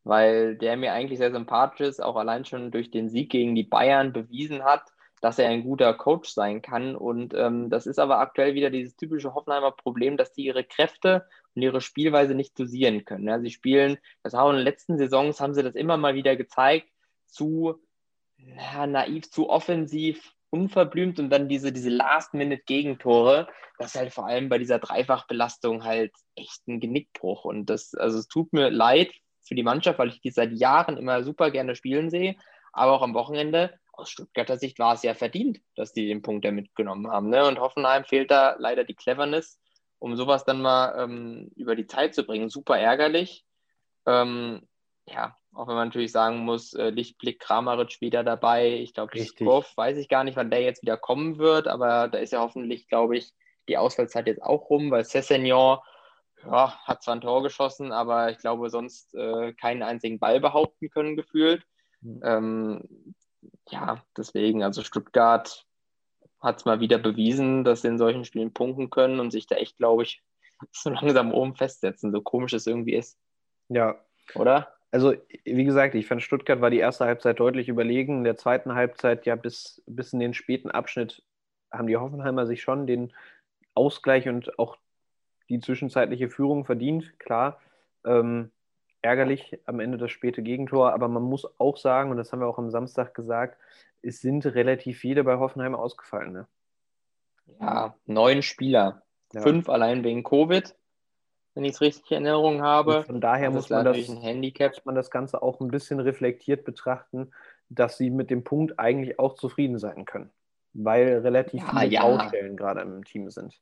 weil 0.04 0.56
der 0.56 0.76
mir 0.76 0.92
eigentlich 0.92 1.18
sehr 1.18 1.32
sympathisch 1.32 1.86
ist, 1.86 2.02
auch 2.02 2.16
allein 2.16 2.44
schon 2.44 2.70
durch 2.70 2.90
den 2.90 3.08
Sieg 3.08 3.30
gegen 3.30 3.54
die 3.54 3.64
Bayern 3.64 4.12
bewiesen 4.12 4.64
hat, 4.64 4.84
dass 5.20 5.38
er 5.38 5.50
ein 5.50 5.62
guter 5.62 5.92
Coach 5.94 6.30
sein 6.30 6.62
kann. 6.62 6.96
Und 6.96 7.34
ähm, 7.34 7.68
das 7.68 7.86
ist 7.86 7.98
aber 7.98 8.18
aktuell 8.18 8.54
wieder 8.54 8.70
dieses 8.70 8.96
typische 8.96 9.34
Hoffenheimer 9.34 9.72
Problem, 9.72 10.16
dass 10.16 10.32
die 10.32 10.44
ihre 10.44 10.64
Kräfte 10.64 11.26
und 11.54 11.62
ihre 11.62 11.82
Spielweise 11.82 12.34
nicht 12.34 12.58
dosieren 12.58 13.04
können. 13.04 13.28
Ja, 13.28 13.38
sie 13.40 13.50
spielen, 13.50 13.98
das 14.22 14.34
auch 14.34 14.50
in 14.50 14.56
den 14.56 14.64
letzten 14.64 14.96
Saisons 14.96 15.40
haben 15.40 15.54
sie 15.54 15.62
das 15.62 15.74
immer 15.74 15.98
mal 15.98 16.14
wieder 16.14 16.36
gezeigt, 16.36 16.88
zu 17.26 17.78
ja, 18.46 18.86
naiv, 18.86 19.30
zu 19.30 19.48
offensiv, 19.48 20.32
unverblümt 20.50 21.18
und 21.18 21.30
dann 21.30 21.48
diese, 21.48 21.72
diese 21.72 21.90
Last-Minute-Gegentore, 21.90 23.48
das 23.78 23.94
ist 23.94 24.00
halt 24.00 24.12
vor 24.12 24.26
allem 24.26 24.48
bei 24.48 24.58
dieser 24.58 24.78
Dreifachbelastung 24.78 25.84
halt 25.84 26.12
echt 26.34 26.66
ein 26.68 26.80
Genickbruch. 26.80 27.44
Und 27.44 27.66
das, 27.66 27.94
also 27.94 28.18
es 28.18 28.28
tut 28.28 28.52
mir 28.52 28.68
leid 28.70 29.10
für 29.42 29.54
die 29.54 29.62
Mannschaft, 29.62 29.98
weil 29.98 30.08
ich 30.08 30.20
die 30.20 30.30
seit 30.30 30.52
Jahren 30.52 30.96
immer 30.96 31.22
super 31.22 31.50
gerne 31.50 31.74
spielen 31.74 32.10
sehe. 32.10 32.36
Aber 32.72 32.92
auch 32.92 33.02
am 33.02 33.14
Wochenende, 33.14 33.74
aus 33.92 34.10
Stuttgarter 34.10 34.58
Sicht, 34.58 34.78
war 34.78 34.94
es 34.94 35.02
ja 35.02 35.14
verdient, 35.14 35.60
dass 35.76 35.92
die 35.92 36.06
den 36.06 36.22
Punkt 36.22 36.44
da 36.44 36.50
mitgenommen 36.50 37.10
haben. 37.10 37.30
Ne? 37.30 37.46
Und 37.46 37.58
Hoffenheim 37.58 38.04
fehlt 38.04 38.30
da 38.30 38.56
leider 38.58 38.84
die 38.84 38.94
Cleverness, 38.94 39.60
um 39.98 40.16
sowas 40.16 40.44
dann 40.44 40.60
mal 40.60 40.94
ähm, 41.02 41.50
über 41.56 41.74
die 41.74 41.86
Zeit 41.86 42.14
zu 42.14 42.24
bringen. 42.24 42.48
Super 42.48 42.78
ärgerlich. 42.78 43.44
Ähm, 44.06 44.68
ja, 45.12 45.36
auch 45.52 45.66
wenn 45.66 45.74
man 45.74 45.88
natürlich 45.88 46.12
sagen 46.12 46.38
muss, 46.38 46.72
äh, 46.74 46.90
Lichtblick 46.90 47.40
Kramaric 47.40 48.00
wieder 48.00 48.22
dabei. 48.22 48.74
Ich 48.74 48.94
glaube, 48.94 49.18
Skov 49.18 49.76
weiß 49.76 49.96
ich 49.96 50.08
gar 50.08 50.24
nicht, 50.24 50.36
wann 50.36 50.50
der 50.50 50.62
jetzt 50.62 50.82
wieder 50.82 50.96
kommen 50.96 51.38
wird, 51.38 51.66
aber 51.68 52.08
da 52.08 52.18
ist 52.18 52.32
ja 52.32 52.40
hoffentlich, 52.40 52.88
glaube 52.88 53.16
ich, 53.16 53.32
die 53.68 53.76
Ausfallzeit 53.76 54.26
jetzt 54.26 54.42
auch 54.42 54.70
rum, 54.70 54.90
weil 54.90 55.04
Cessignon 55.04 55.78
ja, 56.44 56.78
hat 56.84 57.02
zwar 57.02 57.16
ein 57.16 57.20
Tor 57.20 57.42
geschossen, 57.42 57.92
aber 57.92 58.30
ich 58.30 58.38
glaube, 58.38 58.70
sonst 58.70 59.14
äh, 59.14 59.52
keinen 59.54 59.82
einzigen 59.82 60.18
Ball 60.18 60.40
behaupten 60.40 60.88
können, 60.90 61.16
gefühlt. 61.16 61.64
Mhm. 62.00 62.20
Ähm, 62.24 63.14
ja, 63.68 64.02
deswegen, 64.16 64.62
also 64.62 64.82
Stuttgart 64.82 65.66
hat 66.40 66.58
es 66.58 66.64
mal 66.64 66.80
wieder 66.80 66.98
bewiesen, 66.98 67.64
dass 67.64 67.82
sie 67.82 67.88
in 67.88 67.98
solchen 67.98 68.24
Spielen 68.24 68.52
punkten 68.52 68.90
können 68.90 69.20
und 69.20 69.30
sich 69.30 69.46
da 69.46 69.56
echt, 69.56 69.76
glaube 69.76 70.04
ich, 70.04 70.22
so 70.72 70.90
langsam 70.90 71.32
oben 71.32 71.54
festsetzen, 71.54 72.12
so 72.12 72.22
komisch 72.22 72.52
es 72.52 72.66
irgendwie 72.66 72.94
ist. 72.94 73.18
Ja. 73.68 74.00
Oder? 74.34 74.74
Also, 74.92 75.14
wie 75.44 75.64
gesagt, 75.64 75.94
ich 75.94 76.06
fand 76.06 76.22
Stuttgart 76.22 76.60
war 76.60 76.70
die 76.70 76.78
erste 76.78 77.04
Halbzeit 77.04 77.38
deutlich 77.38 77.68
überlegen. 77.68 78.18
In 78.18 78.24
der 78.24 78.36
zweiten 78.36 78.74
Halbzeit, 78.74 79.24
ja, 79.24 79.36
bis, 79.36 79.82
bis 79.86 80.12
in 80.12 80.18
den 80.18 80.34
späten 80.34 80.70
Abschnitt 80.70 81.22
haben 81.70 81.86
die 81.86 81.96
Hoffenheimer 81.96 82.46
sich 82.46 82.62
schon 82.62 82.86
den 82.86 83.12
Ausgleich 83.74 84.28
und 84.28 84.58
auch 84.58 84.76
die 85.48 85.60
zwischenzeitliche 85.60 86.28
Führung 86.28 86.64
verdient, 86.64 87.18
klar. 87.20 87.60
Ähm, 88.04 88.50
ärgerlich 89.02 89.58
am 89.64 89.80
Ende 89.80 89.98
das 89.98 90.10
späte 90.10 90.42
Gegentor, 90.42 90.92
aber 90.92 91.08
man 91.08 91.22
muss 91.22 91.46
auch 91.58 91.76
sagen, 91.76 92.10
und 92.10 92.16
das 92.16 92.32
haben 92.32 92.40
wir 92.40 92.46
auch 92.46 92.58
am 92.58 92.70
Samstag 92.70 93.14
gesagt, 93.14 93.58
es 94.02 94.20
sind 94.20 94.44
relativ 94.46 94.98
viele 94.98 95.24
bei 95.24 95.38
Hoffenheim 95.38 95.74
ausgefallen. 95.74 96.32
Ne? 96.32 96.46
Ja, 97.60 97.94
neun 98.06 98.42
Spieler. 98.42 99.02
Ja. 99.32 99.42
Fünf 99.42 99.68
allein 99.68 100.02
wegen 100.04 100.24
Covid, 100.24 100.74
wenn 101.60 101.66
ich 101.66 101.72
es 101.72 101.80
richtig 101.82 102.10
in 102.12 102.24
Erinnerung 102.24 102.62
habe. 102.62 102.98
Und 102.98 103.06
von 103.06 103.20
daher 103.20 103.50
muss 103.50 103.68
man, 103.68 103.84
das, 103.84 104.08
muss 104.08 104.84
man 104.84 104.94
das 104.94 105.10
Ganze 105.10 105.42
auch 105.42 105.60
ein 105.60 105.68
bisschen 105.68 106.00
reflektiert 106.00 106.64
betrachten, 106.64 107.32
dass 107.68 107.98
sie 107.98 108.08
mit 108.08 108.30
dem 108.30 108.44
Punkt 108.44 108.78
eigentlich 108.78 109.18
auch 109.18 109.34
zufrieden 109.34 109.78
sein 109.78 110.06
können, 110.06 110.30
weil 110.72 111.18
relativ 111.18 111.60
ja, 111.60 111.80
viele 111.80 111.92
ja. 111.92 112.02
Baustellen 112.02 112.56
gerade 112.56 112.80
im 112.80 113.04
Team 113.04 113.30
sind 113.30 113.60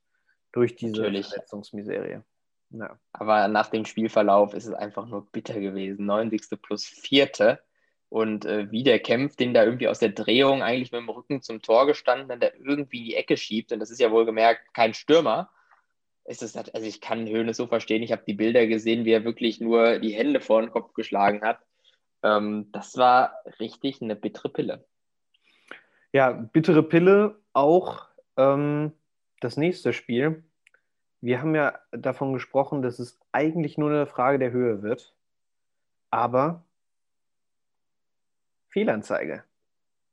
durch 0.52 0.76
diese 0.76 0.92
Natürlich. 0.92 1.26
Verletzungsmiserie. 1.26 2.22
Ja. 2.70 2.98
Aber 3.12 3.48
nach 3.48 3.68
dem 3.68 3.84
Spielverlauf 3.84 4.54
ist 4.54 4.66
es 4.66 4.74
einfach 4.74 5.06
nur 5.06 5.26
bitter 5.32 5.58
gewesen. 5.58 6.06
90. 6.06 6.62
plus 6.62 6.84
4. 6.84 7.58
Und 8.10 8.44
äh, 8.44 8.70
wie 8.70 8.84
der 8.84 9.00
kämpft, 9.00 9.40
den 9.40 9.54
da 9.54 9.64
irgendwie 9.64 9.88
aus 9.88 9.98
der 9.98 10.10
Drehung 10.10 10.62
eigentlich 10.62 10.92
mit 10.92 11.00
dem 11.00 11.08
Rücken 11.08 11.42
zum 11.42 11.62
Tor 11.62 11.86
gestanden, 11.86 12.28
dann 12.28 12.38
der 12.38 12.54
irgendwie 12.60 12.98
in 12.98 13.04
die 13.06 13.16
Ecke 13.16 13.36
schiebt. 13.36 13.72
Und 13.72 13.80
das 13.80 13.90
ist 13.90 14.00
ja 14.00 14.12
wohlgemerkt 14.12 14.72
kein 14.72 14.94
Stürmer. 14.94 15.50
Ist 16.28 16.42
es, 16.42 16.54
also 16.54 16.86
ich 16.86 17.00
kann 17.00 17.26
Höhne 17.26 17.54
so 17.54 17.66
verstehen. 17.66 18.02
Ich 18.02 18.12
habe 18.12 18.22
die 18.26 18.34
Bilder 18.34 18.66
gesehen, 18.66 19.06
wie 19.06 19.12
er 19.12 19.24
wirklich 19.24 19.62
nur 19.62 19.98
die 19.98 20.10
Hände 20.10 20.42
vor 20.42 20.60
den 20.60 20.70
Kopf 20.70 20.92
geschlagen 20.92 21.40
hat. 21.40 21.58
Ähm, 22.22 22.68
das 22.70 22.98
war 22.98 23.32
richtig 23.60 24.02
eine 24.02 24.14
bittere 24.14 24.50
Pille. 24.50 24.84
Ja, 26.12 26.32
bittere 26.32 26.82
Pille 26.82 27.36
auch 27.54 28.08
ähm, 28.36 28.92
das 29.40 29.56
nächste 29.56 29.94
Spiel. 29.94 30.44
Wir 31.22 31.40
haben 31.40 31.54
ja 31.54 31.78
davon 31.92 32.34
gesprochen, 32.34 32.82
dass 32.82 32.98
es 32.98 33.18
eigentlich 33.32 33.78
nur 33.78 33.88
eine 33.88 34.06
Frage 34.06 34.38
der 34.38 34.50
Höhe 34.50 34.82
wird. 34.82 35.14
Aber 36.10 36.62
Fehlanzeige. 38.68 39.44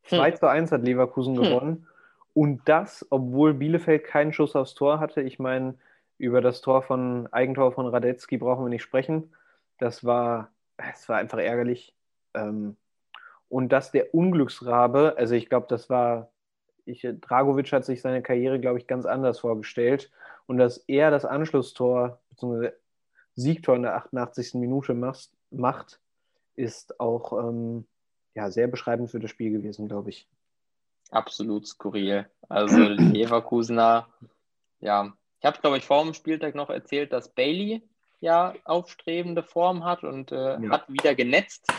2 0.04 0.32
hm. 0.32 0.38
zu 0.38 0.48
1 0.50 0.72
hat 0.72 0.84
Leverkusen 0.84 1.36
hm. 1.36 1.44
gewonnen. 1.44 1.88
Und 2.34 2.62
das, 2.70 3.06
obwohl 3.10 3.54
Bielefeld 3.54 4.06
keinen 4.06 4.32
Schuss 4.32 4.56
aufs 4.56 4.76
Tor 4.76 5.02
hatte. 5.02 5.22
Ich 5.22 5.40
meine, 5.40 5.76
über 6.18 6.42
das 6.42 6.62
Tor 6.62 6.82
von 6.82 7.28
Eigentor 7.32 7.72
von 7.72 7.88
Radetzky 7.88 8.38
brauchen 8.38 8.66
wir 8.66 8.70
nicht 8.70 8.84
sprechen. 8.84 9.34
Das 9.78 10.04
war, 10.04 10.52
es 10.78 11.10
war 11.10 11.18
einfach 11.18 11.40
ärgerlich. 11.40 11.96
Ähm, 12.34 12.78
und 13.50 13.70
dass 13.70 13.92
der 13.92 14.14
Unglücksrabe, 14.14 15.16
also 15.18 15.36
ich 15.36 15.50
glaube, 15.50 15.68
das 15.70 15.90
war 15.90 16.32
ich, 16.86 17.08
Dragovic 17.22 17.72
hat 17.72 17.86
sich 17.86 18.02
seine 18.02 18.22
Karriere, 18.22 18.60
glaube 18.60 18.80
ich, 18.80 18.88
ganz 18.88 19.06
anders 19.06 19.40
vorgestellt. 19.40 20.12
Und 20.46 20.58
dass 20.58 20.78
er 20.88 21.12
das 21.12 21.26
Anschlusstor 21.26 22.20
bzw. 22.30 22.72
Siegtor 23.36 23.76
in 23.76 23.82
der 23.82 23.96
88. 23.96 24.54
Minute 24.54 24.94
macht, 24.94 25.30
macht 25.52 26.00
ist 26.56 27.00
auch 27.00 27.34
ähm, 27.34 27.86
ja, 28.34 28.50
sehr 28.50 28.68
beschreibend 28.68 29.10
für 29.10 29.20
das 29.20 29.32
Spiel 29.32 29.52
gewesen, 29.52 29.88
glaube 29.88 30.12
ich. 30.12 30.30
Absolut 31.12 31.68
skurril. 31.68 32.30
Also 32.48 32.78
Leverkusener, 32.78 34.08
ja, 34.80 35.14
ich 35.46 35.48
habe, 35.48 35.62
glaube 35.62 35.78
ich, 35.78 35.86
vor 35.86 36.04
dem 36.04 36.16
Spieltag 36.16 36.56
noch 36.56 36.72
erzählt, 36.72 37.14
dass 37.14 37.30
Bailey 37.30 37.84
ja 38.20 38.56
aufstrebende 38.64 39.44
Form 39.44 39.84
hat 39.84 40.04
und 40.04 40.32
äh, 40.32 40.60
ja. 40.60 40.70
hat 40.72 40.92
wieder 40.92 41.14
genetzt. 41.14 41.72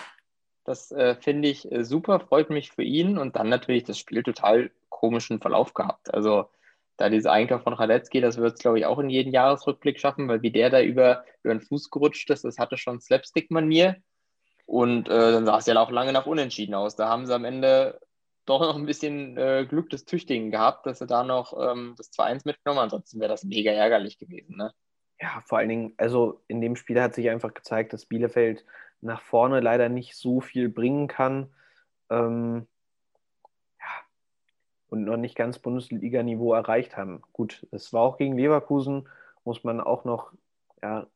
Das 0.64 0.92
äh, 0.92 1.16
finde 1.16 1.48
ich 1.48 1.72
äh, 1.72 1.84
super, 1.84 2.20
freut 2.20 2.48
mich 2.48 2.70
für 2.70 2.84
ihn 2.84 3.18
und 3.18 3.34
dann 3.34 3.48
natürlich 3.48 3.82
das 3.82 3.98
Spiel 3.98 4.22
total 4.22 4.70
komischen 4.88 5.40
Verlauf 5.40 5.74
gehabt. 5.74 6.14
Also 6.14 6.48
da 6.96 7.08
diese 7.08 7.32
Eigentor 7.32 7.58
von 7.58 7.72
Radetzky, 7.72 8.20
das 8.20 8.36
wird 8.36 8.54
es, 8.54 8.60
glaube 8.60 8.78
ich, 8.78 8.86
auch 8.86 9.00
in 9.00 9.10
jeden 9.10 9.32
Jahresrückblick 9.32 9.98
schaffen, 9.98 10.28
weil 10.28 10.42
wie 10.42 10.52
der 10.52 10.70
da 10.70 10.80
über, 10.80 11.24
über 11.42 11.52
den 11.52 11.60
Fuß 11.60 11.90
gerutscht 11.90 12.30
ist, 12.30 12.44
das 12.44 12.58
hatte 12.58 12.76
schon 12.76 13.00
Slapstick-Manier. 13.00 13.96
Und 14.64 15.08
äh, 15.08 15.32
dann 15.32 15.44
sah 15.44 15.58
es 15.58 15.66
ja 15.66 15.76
auch 15.80 15.90
lange 15.90 16.12
nach 16.12 16.26
Unentschieden 16.26 16.76
aus. 16.76 16.94
Da 16.94 17.08
haben 17.08 17.26
sie 17.26 17.34
am 17.34 17.44
Ende 17.44 17.98
doch 18.46 18.60
noch 18.60 18.76
ein 18.76 18.86
bisschen 18.86 19.36
äh, 19.36 19.66
Glück 19.68 19.90
des 19.90 20.04
Tüchtigen 20.04 20.50
gehabt, 20.50 20.86
dass 20.86 21.00
sie 21.00 21.06
da 21.06 21.24
noch 21.24 21.52
ähm, 21.58 21.94
das 21.96 22.12
2-1 22.12 22.42
mitgenommen 22.44 22.78
haben. 22.78 22.84
Ansonsten 22.84 23.20
wäre 23.20 23.30
das 23.30 23.44
mega 23.44 23.72
ärgerlich 23.72 24.18
gewesen. 24.18 24.56
Ne? 24.56 24.72
ja, 25.20 25.42
vor 25.46 25.58
allen 25.58 25.68
Dingen, 25.68 25.94
also 25.96 26.42
in 26.48 26.60
dem 26.60 26.76
Spiel 26.76 27.00
hat 27.00 27.14
sich 27.14 27.30
einfach 27.30 27.54
gezeigt, 27.54 27.92
dass 27.92 28.06
Bielefeld 28.06 28.64
nach 29.00 29.22
vorne 29.22 29.60
leider 29.60 29.88
nicht 29.88 30.16
so 30.16 30.40
viel 30.40 30.68
bringen 30.68 31.08
kann. 31.08 31.54
Ähm, 32.10 32.66
ja, 33.80 33.86
und 34.88 35.04
noch 35.04 35.16
nicht 35.16 35.36
ganz 35.36 35.58
Bundesliga-Niveau 35.58 36.52
erreicht 36.52 36.96
haben. 36.96 37.22
Gut, 37.32 37.66
es 37.72 37.92
war 37.92 38.02
auch 38.02 38.18
gegen 38.18 38.36
Leverkusen, 38.36 39.08
muss 39.44 39.64
man 39.64 39.80
auch 39.80 40.04
noch 40.04 40.32
ja, 40.82 41.06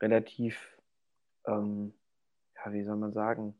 relativ, 0.00 0.78
ähm, 1.46 1.92
ja, 2.56 2.72
wie 2.72 2.84
soll 2.84 2.96
man 2.96 3.12
sagen, 3.12 3.54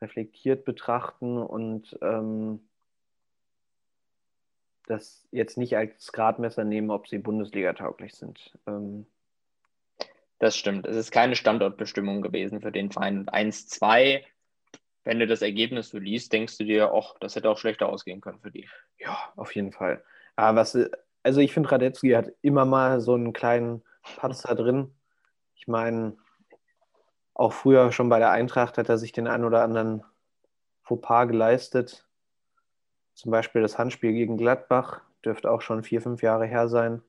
reflektiert 0.00 0.64
betrachten 0.64 1.38
und 1.38 1.98
ähm, 2.02 2.60
das 4.86 5.26
jetzt 5.32 5.58
nicht 5.58 5.76
als 5.76 6.12
Gradmesser 6.12 6.64
nehmen, 6.64 6.90
ob 6.90 7.08
sie 7.08 7.18
Bundesliga 7.18 7.72
tauglich 7.72 8.14
sind. 8.14 8.56
Ähm, 8.66 9.06
das 10.38 10.56
stimmt. 10.56 10.86
Es 10.86 10.96
ist 10.96 11.10
keine 11.10 11.34
Standortbestimmung 11.34 12.22
gewesen 12.22 12.60
für 12.60 12.72
den 12.72 12.90
Verein. 12.90 13.20
Und 13.20 13.32
1-2, 13.32 14.22
wenn 15.04 15.18
du 15.18 15.26
das 15.26 15.42
Ergebnis 15.42 15.88
so 15.88 15.98
liest, 15.98 16.32
denkst 16.32 16.58
du 16.58 16.64
dir, 16.64 16.92
ach, 16.92 17.14
das 17.20 17.36
hätte 17.36 17.50
auch 17.50 17.58
schlechter 17.58 17.88
ausgehen 17.88 18.20
können 18.20 18.40
für 18.40 18.50
die. 18.50 18.68
Ja, 18.98 19.16
auf 19.36 19.54
jeden 19.54 19.72
Fall. 19.72 20.04
Aber 20.36 20.60
was, 20.60 20.78
also 21.22 21.40
ich 21.40 21.52
finde, 21.52 21.72
Radetzky 21.72 22.10
hat 22.10 22.32
immer 22.42 22.64
mal 22.64 23.00
so 23.00 23.14
einen 23.14 23.32
kleinen 23.32 23.82
Patzer 24.16 24.54
drin. 24.54 24.94
Ich 25.54 25.66
meine, 25.66 26.16
auch 27.38 27.52
früher 27.52 27.92
schon 27.92 28.08
bei 28.08 28.18
der 28.18 28.30
Eintracht 28.30 28.78
hat 28.78 28.88
er 28.88 28.96
sich 28.96 29.12
den 29.12 29.28
einen 29.28 29.44
oder 29.44 29.62
anderen 29.62 30.02
Fauxpas 30.82 31.26
geleistet. 31.26 32.06
Zum 33.14 33.30
Beispiel 33.30 33.60
das 33.62 33.78
Handspiel 33.78 34.12
gegen 34.12 34.38
Gladbach 34.38 35.02
dürfte 35.24 35.50
auch 35.50 35.60
schon 35.60 35.82
vier, 35.82 36.00
fünf 36.00 36.22
Jahre 36.22 36.46
her 36.46 36.68
sein. 36.68 37.02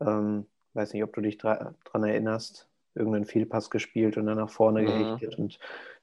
Ähm, 0.00 0.46
weiß 0.72 0.94
nicht, 0.94 1.04
ob 1.04 1.12
du 1.12 1.20
dich 1.20 1.38
daran 1.38 1.74
erinnerst. 1.92 2.68
Irgendeinen 2.94 3.24
Fehlpass 3.24 3.70
gespielt 3.70 4.16
und 4.18 4.26
dann 4.26 4.36
nach 4.36 4.50
vorne 4.50 4.82
mhm. 4.82 4.86
gerichtet 4.86 5.38
und 5.38 5.58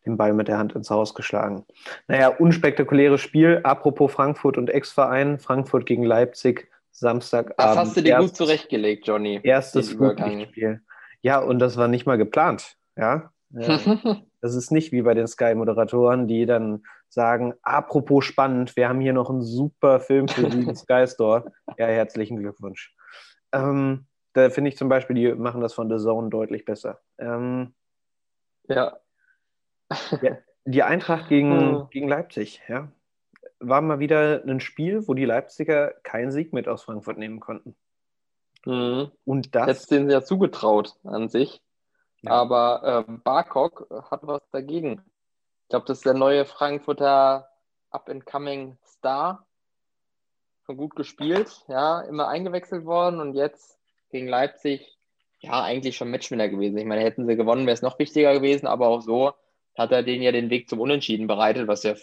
den 0.05 0.17
Ball 0.17 0.33
mit 0.33 0.47
der 0.47 0.57
Hand 0.57 0.73
ins 0.73 0.89
Haus 0.89 1.13
geschlagen. 1.13 1.65
Naja, 2.07 2.29
unspektakuläres 2.29 3.21
Spiel. 3.21 3.61
Apropos 3.63 4.11
Frankfurt 4.11 4.57
und 4.57 4.69
Ex-Verein. 4.69 5.39
Frankfurt 5.39 5.85
gegen 5.85 6.03
Leipzig, 6.03 6.67
Samstagabend. 6.91 7.59
Das 7.59 7.77
hast 7.77 7.97
du 7.97 8.01
dir 8.01 8.17
gut 8.17 8.35
zurechtgelegt, 8.35 9.07
Johnny. 9.07 9.39
Erstes 9.43 9.91
Flutlichtspiel. 9.93 10.81
Ja, 11.21 11.39
und 11.39 11.59
das 11.59 11.77
war 11.77 11.87
nicht 11.87 12.05
mal 12.05 12.17
geplant. 12.17 12.77
Ja. 12.95 13.31
Ja. 13.51 13.79
das 14.41 14.55
ist 14.55 14.71
nicht 14.71 14.91
wie 14.91 15.01
bei 15.01 15.13
den 15.13 15.27
Sky-Moderatoren, 15.27 16.27
die 16.27 16.45
dann 16.45 16.83
sagen, 17.09 17.53
apropos 17.61 18.25
spannend, 18.25 18.75
wir 18.75 18.87
haben 18.87 19.01
hier 19.01 19.13
noch 19.13 19.29
einen 19.29 19.41
super 19.41 19.99
Film 19.99 20.27
für 20.27 20.49
Sie 20.49 20.61
im 20.61 20.75
Sky 20.75 21.05
Store. 21.07 21.51
Ja, 21.77 21.87
herzlichen 21.87 22.37
Glückwunsch. 22.37 22.95
Ähm, 23.51 24.05
da 24.33 24.49
finde 24.49 24.69
ich 24.69 24.77
zum 24.77 24.89
Beispiel, 24.89 25.15
die 25.15 25.33
machen 25.33 25.61
das 25.61 25.73
von 25.73 25.89
The 25.89 26.03
Zone 26.03 26.29
deutlich 26.29 26.65
besser. 26.65 26.99
Ähm, 27.17 27.73
ja. 28.67 28.97
ja. 30.21 30.37
Die 30.65 30.83
Eintracht 30.83 31.29
gegen, 31.29 31.59
hm. 31.59 31.87
gegen 31.89 32.07
Leipzig, 32.07 32.61
ja. 32.67 32.91
War 33.59 33.81
mal 33.81 33.99
wieder 33.99 34.43
ein 34.45 34.59
Spiel, 34.59 35.07
wo 35.07 35.13
die 35.13 35.25
Leipziger 35.25 35.93
keinen 36.03 36.31
Sieg 36.31 36.53
mit 36.53 36.67
aus 36.67 36.83
Frankfurt 36.83 37.17
nehmen 37.17 37.39
konnten. 37.39 37.75
Mhm. 38.65 39.11
Und 39.25 39.55
das. 39.55 39.67
Hättest 39.67 39.91
denen 39.91 40.09
ja 40.09 40.21
zugetraut 40.21 40.95
an 41.03 41.29
sich. 41.29 41.61
Ja. 42.21 42.31
Aber 42.31 43.05
äh, 43.07 43.11
Barkok 43.23 43.87
hat 44.11 44.21
was 44.23 44.41
dagegen. 44.51 45.01
Ich 45.63 45.69
glaube, 45.69 45.85
das 45.85 45.99
ist 45.99 46.05
der 46.05 46.13
neue 46.13 46.45
Frankfurter 46.45 47.49
Up-and-Coming 47.91 48.77
Star. 48.85 49.45
Schon 50.65 50.77
gut 50.77 50.95
gespielt, 50.95 51.63
ja, 51.67 52.01
immer 52.01 52.27
eingewechselt 52.27 52.85
worden 52.85 53.19
und 53.21 53.33
jetzt 53.33 53.79
gegen 54.11 54.27
Leipzig, 54.27 54.97
ja, 55.39 55.63
eigentlich 55.63 55.95
schon 55.95 56.11
Matchwinner 56.11 56.49
gewesen. 56.49 56.77
Ich 56.77 56.85
meine, 56.85 57.01
hätten 57.01 57.25
sie 57.25 57.35
gewonnen, 57.35 57.65
wäre 57.65 57.73
es 57.73 57.81
noch 57.81 57.97
wichtiger 57.97 58.33
gewesen, 58.33 58.67
aber 58.67 58.87
auch 58.87 59.01
so 59.01 59.33
hat 59.77 59.91
er 59.91 60.03
denen 60.03 60.21
ja 60.21 60.31
den 60.31 60.49
Weg 60.49 60.69
zum 60.69 60.79
Unentschieden 60.79 61.27
bereitet, 61.27 61.67
was 61.67 61.83
ja 61.83 61.95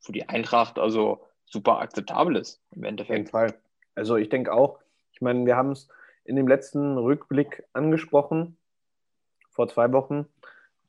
für 0.00 0.12
die 0.12 0.28
Eintracht 0.28 0.78
also 0.78 1.24
super 1.44 1.78
akzeptabel 1.78 2.36
ist 2.36 2.60
im 2.74 2.84
Endeffekt. 2.84 3.10
Auf 3.10 3.16
jeden 3.18 3.30
Fall. 3.30 3.60
Also 3.94 4.16
ich 4.16 4.30
denke 4.30 4.52
auch, 4.52 4.78
ich 5.12 5.20
meine, 5.20 5.44
wir 5.44 5.56
haben 5.56 5.72
es 5.72 5.88
in 6.24 6.36
dem 6.36 6.48
letzten 6.48 6.96
Rückblick 6.96 7.64
angesprochen, 7.72 8.56
vor 9.52 9.68
zwei 9.68 9.92
Wochen. 9.92 10.26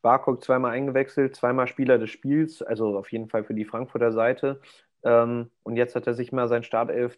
Barkok 0.01 0.43
zweimal 0.43 0.71
eingewechselt, 0.71 1.35
zweimal 1.35 1.67
Spieler 1.67 1.97
des 1.97 2.09
Spiels, 2.09 2.61
also 2.61 2.97
auf 2.97 3.11
jeden 3.11 3.29
Fall 3.29 3.43
für 3.43 3.53
die 3.53 3.65
Frankfurter 3.65 4.11
Seite. 4.11 4.61
Ähm, 5.03 5.49
und 5.63 5.77
jetzt 5.77 5.95
hat 5.95 6.07
er 6.07 6.13
sich 6.13 6.31
mal 6.31 6.47
sein 6.47 6.63
Startelf 6.63 7.17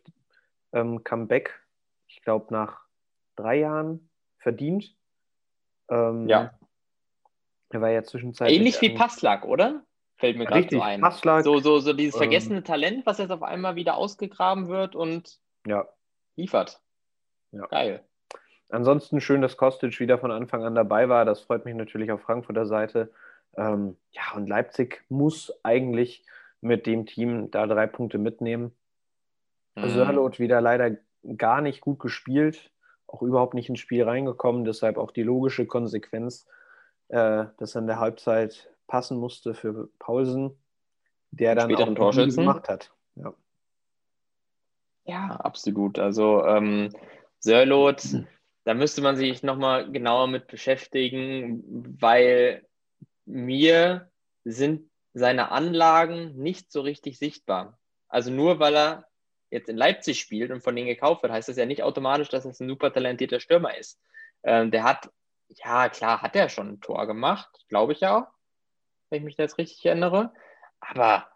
ähm, 0.72 1.04
Comeback, 1.04 1.60
ich 2.08 2.22
glaube, 2.22 2.54
nach 2.54 2.82
drei 3.36 3.58
Jahren 3.58 4.10
verdient. 4.38 4.96
Ähm, 5.90 6.28
ja. 6.28 6.54
Er 7.70 7.82
war 7.82 7.90
ja 7.90 8.04
zwischenzeitlich. 8.04 8.58
Ähnlich 8.58 8.82
wie 8.82 8.92
Passlack, 8.92 9.46
oder? 9.46 9.84
Fällt 10.18 10.38
mir 10.38 10.46
gerade 10.46 10.68
so 10.70 10.82
ein. 10.82 11.02
Passlack, 11.02 11.44
so, 11.44 11.60
so, 11.60 11.80
so 11.80 11.92
dieses 11.92 12.16
ähm, 12.16 12.20
vergessene 12.20 12.64
Talent, 12.64 13.06
was 13.06 13.18
jetzt 13.18 13.32
auf 13.32 13.44
einmal 13.44 13.76
wieder 13.76 13.98
ausgegraben 13.98 14.68
wird 14.68 14.96
und 14.96 15.40
ja. 15.66 15.88
liefert. 16.36 16.82
Ja. 17.52 17.66
Geil. 17.68 18.06
Ansonsten 18.70 19.22
schön, 19.22 19.42
dass 19.42 19.58
Kostic 19.58 20.00
wieder 20.00 20.18
von 20.18 20.32
Anfang 20.32 20.64
an 20.64 20.76
dabei 20.76 21.08
war. 21.10 21.26
Das 21.26 21.42
freut 21.42 21.66
mich 21.66 21.76
natürlich 21.76 22.12
auf 22.12 22.22
Frankfurter 22.22 22.66
Seite. 22.66 23.12
Ähm, 23.56 23.96
ja, 24.12 24.36
und 24.36 24.48
Leipzig 24.48 25.04
muss 25.10 25.54
eigentlich 25.64 26.26
mit 26.62 26.86
dem 26.86 27.06
Team 27.06 27.52
da 27.52 27.68
drei 27.68 27.88
Punkte 27.88 28.18
mitnehmen. 28.18 28.76
Mhm. 29.76 29.90
Sörlot 29.90 30.40
wieder 30.40 30.62
leider 30.62 30.98
gar 31.38 31.62
nicht 31.62 31.82
gut 31.82 32.00
gespielt 32.00 32.72
auch 33.08 33.22
überhaupt 33.22 33.54
nicht 33.54 33.70
ins 33.70 33.80
Spiel 33.80 34.04
reingekommen. 34.04 34.66
Deshalb 34.66 34.98
auch 34.98 35.12
die 35.12 35.24
logische 35.24 35.66
Konsequenz, 35.66 36.48
äh, 37.08 37.46
dass 37.58 37.76
er 37.76 37.82
in 37.82 37.88
der 37.88 38.00
Halbzeit 38.00 38.70
passen 38.88 39.18
musste 39.18 39.54
für 39.54 39.90
Paulsen, 40.00 40.58
der 41.32 41.56
dann 41.56 41.74
auch 41.76 41.96
Torschützen 41.96 42.44
gemacht 42.44 42.70
hat. 42.70 42.92
Ja. 43.16 43.34
ja, 45.06 45.28
absolut. 45.38 46.00
Also 46.00 46.46
ähm, 46.46 46.92
Sörlot. 47.40 48.04
da 48.66 48.74
müsste 48.74 49.02
man 49.02 49.16
sich 49.16 49.44
nochmal 49.44 49.92
genauer 49.92 50.28
mit 50.28 50.48
beschäftigen, 50.48 51.64
weil 52.02 52.68
mir 53.26 54.12
sind 54.44 54.90
seine 55.14 55.52
Anlagen 55.52 56.36
nicht 56.36 56.72
so 56.72 56.82
richtig 56.82 57.18
sichtbar. 57.18 57.80
Also 58.08 58.32
nur 58.32 58.60
weil 58.60 58.76
er 58.76 59.08
jetzt 59.52 59.70
in 59.70 59.78
Leipzig 59.78 60.20
spielt 60.20 60.52
und 60.52 60.62
von 60.62 60.76
denen 60.76 60.88
gekauft 60.88 61.22
wird, 61.22 61.32
heißt 61.32 61.48
das 61.48 61.58
ja 61.58 61.66
nicht 61.66 61.84
automatisch, 61.84 62.30
dass 62.30 62.44
es 62.44 62.60
ein 62.60 62.68
super 62.68 62.92
talentierter 62.92 63.40
Stürmer 63.40 63.78
ist. 63.78 64.00
Ähm, 64.44 64.72
der 64.72 64.84
hat, 64.84 65.12
ja 65.48 65.88
klar, 65.90 66.22
hat 66.24 66.36
er 66.36 66.50
schon 66.50 66.70
ein 66.70 66.82
Tor 66.82 67.06
gemacht, 67.06 67.50
glaube 67.70 67.94
ich 67.94 68.00
ja, 68.00 68.34
wenn 69.10 69.20
ich 69.20 69.26
mich 69.26 69.36
da 69.36 69.44
jetzt 69.44 69.60
richtig 69.60 69.86
erinnere. 69.86 70.34
Aber, 70.80 71.30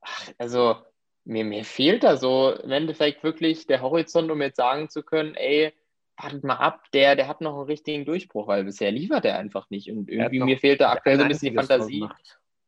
ach, 0.00 0.32
also, 0.38 0.76
mir, 1.24 1.44
mir 1.44 1.64
fehlt 1.64 2.02
da 2.02 2.16
so 2.16 2.50
im 2.50 2.72
Endeffekt 2.72 3.22
wirklich 3.22 3.66
der 3.66 3.80
Horizont, 3.80 4.30
um 4.30 4.42
jetzt 4.42 4.56
sagen 4.56 4.88
zu 4.90 5.02
können, 5.02 5.34
ey, 5.36 5.72
wartet 6.16 6.44
mal 6.44 6.56
ab, 6.56 6.84
der, 6.92 7.16
der 7.16 7.28
hat 7.28 7.40
noch 7.40 7.56
einen 7.56 7.66
richtigen 7.66 8.04
Durchbruch, 8.04 8.46
weil 8.46 8.64
bisher 8.64 8.92
liefert 8.92 9.24
er 9.24 9.38
einfach 9.38 9.70
nicht. 9.70 9.90
Und 9.90 10.08
irgendwie 10.08 10.40
mir 10.40 10.58
fehlt 10.58 10.80
da 10.80 10.92
aktuell 10.92 11.16
so 11.16 11.22
ein 11.22 11.28
bisschen 11.28 11.50
die 11.50 11.56
Fantasie. 11.56 12.08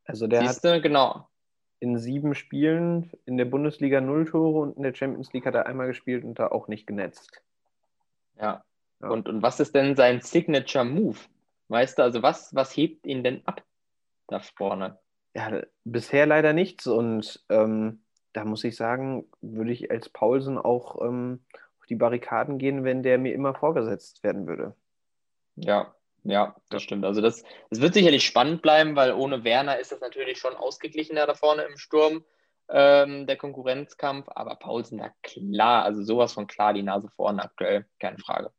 Also 0.05 0.27
der 0.27 0.47
Siehste, 0.47 0.75
hat, 0.75 0.83
genau 0.83 1.29
in 1.81 1.99
sieben 1.99 2.35
Spielen 2.35 3.13
in 3.25 3.37
der 3.37 3.45
Bundesliga 3.45 4.01
null 4.01 4.25
Tore 4.25 4.61
und 4.61 4.77
in 4.77 4.83
der 4.83 4.95
Champions 4.95 5.33
League 5.33 5.47
hat 5.47 5.55
er 5.55 5.67
einmal 5.67 5.87
gespielt 5.89 6.25
und 6.25 6.39
da 6.39 6.49
auch 6.49 6.69
nicht 6.69 6.87
genetzt. 6.87 7.43
Ja. 8.39 8.65
ja. 9.01 9.09
Und, 9.09 9.29
und 9.29 9.43
was 9.43 9.61
ist 9.61 9.75
denn 9.75 9.97
sein 9.97 10.21
Signature 10.21 10.85
Move? 10.85 11.19
Weißt 11.69 11.99
du, 11.99 12.03
also 12.03 12.23
was, 12.23 12.55
was 12.55 12.77
hebt 12.77 13.07
ihn 13.07 13.25
denn 13.25 13.43
ab 13.45 13.63
da 14.29 14.41
vorne? 14.41 14.99
Ja, 15.35 15.63
bisher 15.85 16.27
leider 16.27 16.53
nichts 16.53 16.87
und 16.87 17.45
ähm, 17.51 18.01
da 18.33 18.45
muss 18.45 18.65
ich 18.65 18.77
sagen, 18.77 19.27
würde 19.41 19.73
ich 19.73 19.91
als 19.91 20.09
Paulsen 20.09 20.59
auch 20.59 21.03
ähm, 21.03 21.45
die 21.89 21.95
Barrikaden 21.95 22.59
gehen, 22.59 22.85
wenn 22.85 23.03
der 23.03 23.19
mir 23.19 23.35
immer 23.35 23.55
vorgesetzt 23.55 24.23
werden 24.23 24.47
würde. 24.47 24.75
Ja, 25.57 25.95
ja, 26.25 26.57
das 26.71 26.83
stimmt. 26.83 27.05
Also 27.05 27.21
das, 27.21 27.45
das 27.71 27.81
wird 27.81 27.95
sicherlich 27.95 28.25
spannend 28.25 28.61
bleiben, 28.61 28.97
weil 28.97 29.13
ohne 29.13 29.45
Werner 29.45 29.79
ist 29.79 29.93
das 29.93 30.01
natürlich 30.01 30.39
schon 30.39 30.55
ausgeglichener 30.55 31.27
da 31.27 31.35
vorne 31.35 31.63
im 31.63 31.77
Sturm, 31.77 32.25
ähm, 32.69 33.27
der 33.27 33.37
Konkurrenzkampf. 33.37 34.27
Aber 34.35 34.57
Paulsen, 34.57 34.99
da 34.99 35.11
klar, 35.23 35.85
also 35.85 36.03
sowas 36.03 36.33
von 36.33 36.47
klar 36.47 36.75
die 36.75 36.83
Nase 36.83 37.09
vorne 37.09 37.43
aktuell, 37.45 37.87
keine 38.01 38.19
Frage. 38.19 38.51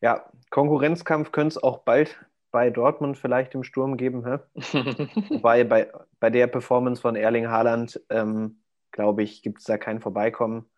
Ja, 0.00 0.30
Konkurrenzkampf 0.50 1.32
könnte 1.32 1.56
es 1.56 1.62
auch 1.62 1.78
bald 1.78 2.18
bei 2.50 2.70
Dortmund 2.70 3.18
vielleicht 3.18 3.54
im 3.54 3.64
Sturm 3.64 3.96
geben. 3.96 4.24
Hä? 4.24 4.38
Wobei 5.28 5.64
bei, 5.64 5.92
bei 6.20 6.30
der 6.30 6.46
Performance 6.46 7.02
von 7.02 7.16
Erling 7.16 7.48
Haaland, 7.48 8.00
ähm, 8.10 8.62
glaube 8.92 9.24
ich, 9.24 9.42
gibt 9.42 9.58
es 9.58 9.64
da 9.64 9.76
kein 9.76 10.00
Vorbeikommen. 10.00 10.70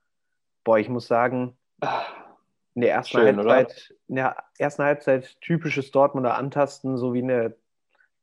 Boah, 0.65 0.79
ich 0.79 0.89
muss 0.89 1.07
sagen, 1.07 1.57
in 2.75 2.83
der 2.83 2.93
ersten 2.93 3.19
Schön, 3.19 3.37
Halbzeit, 3.39 3.95
in 4.09 4.17
der 4.17 4.37
ersten 4.59 4.83
Halbzeit 4.83 5.41
typisches 5.41 5.91
Dortmunder 5.91 6.37
Antasten, 6.37 6.97
so 6.97 7.15
wie 7.15 7.21
in 7.21 7.29
der 7.29 7.57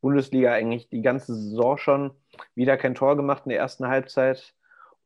Bundesliga 0.02 0.52
eigentlich 0.52 0.90
die 0.90 1.02
ganze 1.02 1.34
Saison 1.34 1.78
schon. 1.78 2.12
Wieder 2.56 2.78
kein 2.78 2.96
Tor 2.96 3.16
gemacht 3.16 3.44
in 3.46 3.50
der 3.50 3.60
ersten 3.60 3.88
Halbzeit 3.88 4.54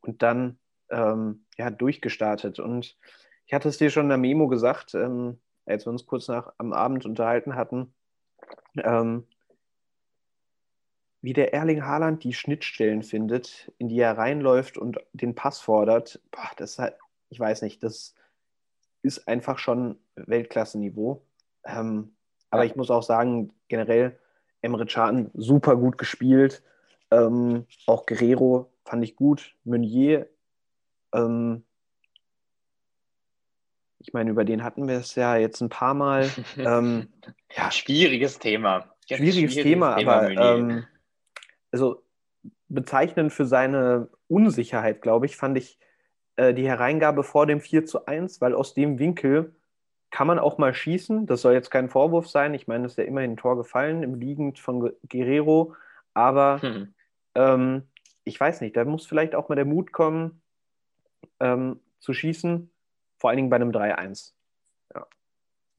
und 0.01 0.21
dann 0.21 0.59
ähm, 0.89 1.45
ja, 1.57 1.69
durchgestartet. 1.69 2.59
Und 2.59 2.97
ich 3.45 3.53
hatte 3.53 3.69
es 3.69 3.77
dir 3.77 3.89
schon 3.89 4.03
in 4.03 4.09
der 4.09 4.17
Memo 4.17 4.47
gesagt, 4.47 4.95
ähm, 4.95 5.39
als 5.65 5.85
wir 5.85 5.91
uns 5.91 6.05
kurz 6.05 6.27
nach 6.27 6.53
am 6.57 6.73
Abend 6.73 7.05
unterhalten 7.05 7.55
hatten, 7.55 7.93
ähm, 8.77 9.27
wie 11.21 11.33
der 11.33 11.53
Erling 11.53 11.83
Haaland 11.83 12.23
die 12.23 12.33
Schnittstellen 12.33 13.03
findet, 13.03 13.71
in 13.77 13.89
die 13.89 13.99
er 13.99 14.17
reinläuft 14.17 14.77
und 14.77 14.97
den 15.13 15.35
Pass 15.35 15.59
fordert. 15.59 16.21
Boah, 16.31 16.49
das 16.57 16.71
ist 16.71 16.79
halt, 16.79 16.95
ich 17.29 17.39
weiß 17.39 17.61
nicht, 17.63 17.83
das 17.83 18.15
ist 19.07 19.27
einfach 19.27 19.57
schon 19.57 19.97
Weltklasse-Niveau. 20.15 21.21
Ähm, 21.65 22.11
aber 22.49 22.65
ich 22.65 22.75
muss 22.75 22.91
auch 22.91 23.03
sagen, 23.03 23.51
generell 23.67 24.17
Emre 24.61 24.85
Can 24.85 25.31
super 25.33 25.75
gut 25.75 25.97
gespielt. 25.97 26.63
Ähm, 27.11 27.65
auch 27.85 28.05
Guerrero 28.05 28.71
fand 28.85 29.03
ich 29.03 29.15
gut. 29.15 29.55
Meunier, 29.63 30.27
ähm, 31.13 31.63
ich 33.99 34.13
meine, 34.13 34.29
über 34.29 34.45
den 34.45 34.63
hatten 34.63 34.87
wir 34.87 34.97
es 34.97 35.15
ja 35.15 35.35
jetzt 35.35 35.61
ein 35.61 35.69
paar 35.69 35.93
Mal. 35.93 36.29
ähm, 36.57 37.09
ja, 37.55 37.71
schwieriges 37.71 38.39
Thema. 38.39 38.93
Schwieriges, 39.05 39.35
schwieriges 39.35 39.55
Thema, 39.63 39.95
Thema, 39.95 40.13
aber 40.13 40.31
ähm, 40.31 40.85
also 41.71 42.03
bezeichnend 42.69 43.31
für 43.31 43.45
seine 43.45 44.09
Unsicherheit, 44.27 45.01
glaube 45.01 45.25
ich, 45.25 45.37
fand 45.37 45.57
ich 45.57 45.79
äh, 46.37 46.53
die 46.53 46.67
Hereingabe 46.67 47.23
vor 47.23 47.45
dem 47.45 47.59
4 47.59 47.85
zu 47.85 48.05
1, 48.05 48.41
weil 48.41 48.55
aus 48.55 48.73
dem 48.73 48.99
Winkel 48.99 49.55
kann 50.09 50.27
man 50.27 50.39
auch 50.39 50.57
mal 50.57 50.73
schießen. 50.73 51.25
Das 51.25 51.41
soll 51.41 51.53
jetzt 51.53 51.69
kein 51.69 51.89
Vorwurf 51.89 52.29
sein. 52.29 52.53
Ich 52.53 52.67
meine, 52.67 52.85
es 52.85 52.93
ist 52.93 52.97
ja 52.97 53.03
immerhin 53.03 53.31
ein 53.31 53.37
Tor 53.37 53.57
gefallen, 53.57 54.03
im 54.03 54.15
Liegend 54.15 54.59
von 54.59 54.91
Guerrero. 55.09 55.75
Aber 56.13 56.61
hm. 56.61 56.93
ähm, 57.35 57.83
ich 58.23 58.39
weiß 58.39 58.61
nicht, 58.61 58.77
da 58.77 58.85
muss 58.85 59.05
vielleicht 59.05 59.35
auch 59.35 59.49
mal 59.49 59.55
der 59.55 59.65
Mut 59.65 59.91
kommen, 59.91 60.41
ähm, 61.39 61.79
zu 61.99 62.13
schießen. 62.13 62.69
Vor 63.17 63.29
allen 63.29 63.37
Dingen 63.37 63.49
bei 63.49 63.57
einem 63.57 63.71
3-1. 63.71 64.33
Ja. 64.93 65.07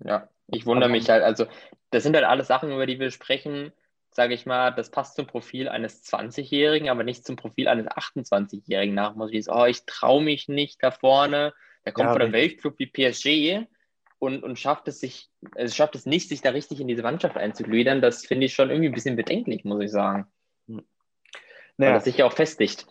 ja, 0.05 0.29
ich 0.49 0.66
wundere 0.66 0.90
mich 0.90 1.09
halt. 1.09 1.23
Also, 1.23 1.47
das 1.90 2.03
sind 2.03 2.14
halt 2.14 2.27
alles 2.27 2.49
Sachen, 2.49 2.71
über 2.71 2.87
die 2.87 2.99
wir 2.99 3.11
sprechen. 3.11 3.73
Sage 4.18 4.35
ich 4.35 4.46
mal, 4.46 4.72
das 4.72 4.90
passt 4.90 5.14
zum 5.14 5.28
Profil 5.28 5.68
eines 5.68 6.02
20-Jährigen, 6.02 6.88
aber 6.88 7.04
nicht 7.04 7.24
zum 7.24 7.37
Profil 7.37 7.68
eines 7.68 7.87
28-Jährigen 7.87 8.92
nach. 8.92 9.14
Muss 9.14 9.31
ich 9.33 9.46
oh, 9.48 9.64
ich 9.64 9.87
traue 9.87 10.20
mich 10.20 10.48
nicht 10.48 10.83
da 10.83 10.90
vorne. 10.90 11.54
Der 11.87 11.92
kommt 11.92 12.09
ja, 12.09 12.12
von 12.14 12.22
einem 12.22 12.33
Weltclub 12.33 12.81
wie 12.81 12.87
PSG 12.87 13.68
und, 14.18 14.42
und 14.42 14.59
schafft 14.59 14.88
es 14.88 14.98
sich, 14.98 15.31
es 15.54 15.76
schafft 15.76 15.94
es 15.94 16.04
nicht, 16.04 16.28
sich 16.28 16.40
da 16.40 16.50
richtig 16.50 16.81
in 16.81 16.88
diese 16.88 17.04
Mannschaft 17.04 17.37
einzugliedern. 17.37 18.02
Das 18.02 18.26
finde 18.26 18.46
ich 18.46 18.54
schon 18.54 18.70
irgendwie 18.70 18.88
ein 18.88 18.94
bisschen 18.94 19.14
bedenklich, 19.14 19.62
muss 19.62 19.85
ich 19.85 19.92
sagen. 19.92 20.26
Hm. 20.66 20.83
Naja. 21.76 21.92
Weil 21.92 21.94
das 21.98 22.04
sich 22.04 22.16
ja 22.16 22.26
auch 22.26 22.33
festigt. 22.33 22.88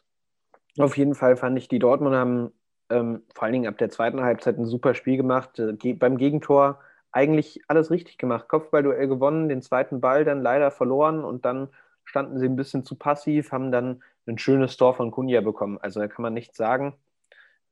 Auf 0.79 0.97
jeden 0.97 1.13
Fall 1.13 1.35
fand 1.35 1.57
ich, 1.57 1.67
die 1.67 1.79
Dortmund 1.79 2.15
haben 2.15 2.53
ähm, 2.89 3.23
vor 3.35 3.43
allen 3.43 3.51
Dingen 3.51 3.67
ab 3.67 3.77
der 3.79 3.89
zweiten 3.89 4.21
Halbzeit 4.21 4.57
ein 4.57 4.65
super 4.65 4.93
Spiel 4.93 5.17
gemacht. 5.17 5.59
Äh, 5.59 5.73
beim 5.95 6.17
Gegentor 6.17 6.79
eigentlich 7.17 7.61
alles 7.67 7.89
richtig 7.89 8.19
gemacht. 8.19 8.47
Kopfballduell 8.47 9.07
gewonnen, 9.07 9.49
den 9.49 9.63
zweiten 9.63 9.99
Ball 10.01 10.23
dann 10.23 10.43
leider 10.43 10.69
verloren 10.69 11.23
und 11.23 11.45
dann 11.45 11.69
standen 12.05 12.37
sie 12.37 12.45
ein 12.45 12.55
bisschen 12.55 12.85
zu 12.85 12.95
passiv, 12.95 13.51
haben 13.51 13.71
dann 13.71 14.03
ein 14.27 14.37
schönes 14.37 14.77
Tor 14.77 14.93
von 14.93 15.09
Kunja 15.09 15.41
bekommen. 15.41 15.79
Also 15.81 15.99
da 15.99 16.07
kann 16.07 16.21
man 16.21 16.35
nichts 16.35 16.57
sagen. 16.57 16.93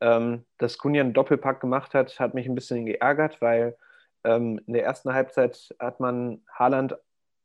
Ähm, 0.01 0.45
dass 0.58 0.79
Kunja 0.79 1.03
einen 1.03 1.13
Doppelpack 1.13 1.60
gemacht 1.62 1.93
hat, 1.93 2.19
hat 2.19 2.34
mich 2.34 2.47
ein 2.47 2.55
bisschen 2.55 2.88
geärgert, 2.88 3.39
weil 3.39 3.77
ähm, 4.23 4.60
in 4.65 4.73
der 4.73 4.84
ersten 4.84 5.13
Halbzeit 5.13 5.75
hat 5.77 5.99
man 5.99 6.41
Haaland 6.51 6.97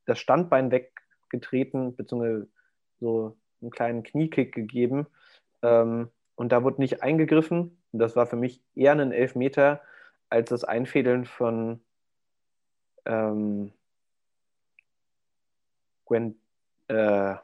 das 0.07 0.19
Standbein 0.19 0.71
weggetreten, 0.71 1.97
beziehungsweise 1.97 2.49
so 2.99 3.37
einen 3.61 3.71
kleinen 3.71 4.03
Kniekick 4.05 4.55
gegeben. 4.55 5.07
Ähm, 5.61 6.09
und 6.35 6.51
da 6.51 6.65
wurde 6.65 6.81
nicht 6.81 7.03
eingegriffen. 7.03 7.77
Und 7.93 7.99
das 7.99 8.17
war 8.17 8.27
für 8.27 8.37
mich 8.37 8.63
eher 8.75 8.93
ein 8.93 9.13
Elfmeter 9.13 9.83
als 10.31 10.49
das 10.49 10.65
Einfädeln 10.65 11.27
von 11.27 11.83
ähm, 13.11 13.73
Gwen, 16.07 16.41
äh, 16.89 17.35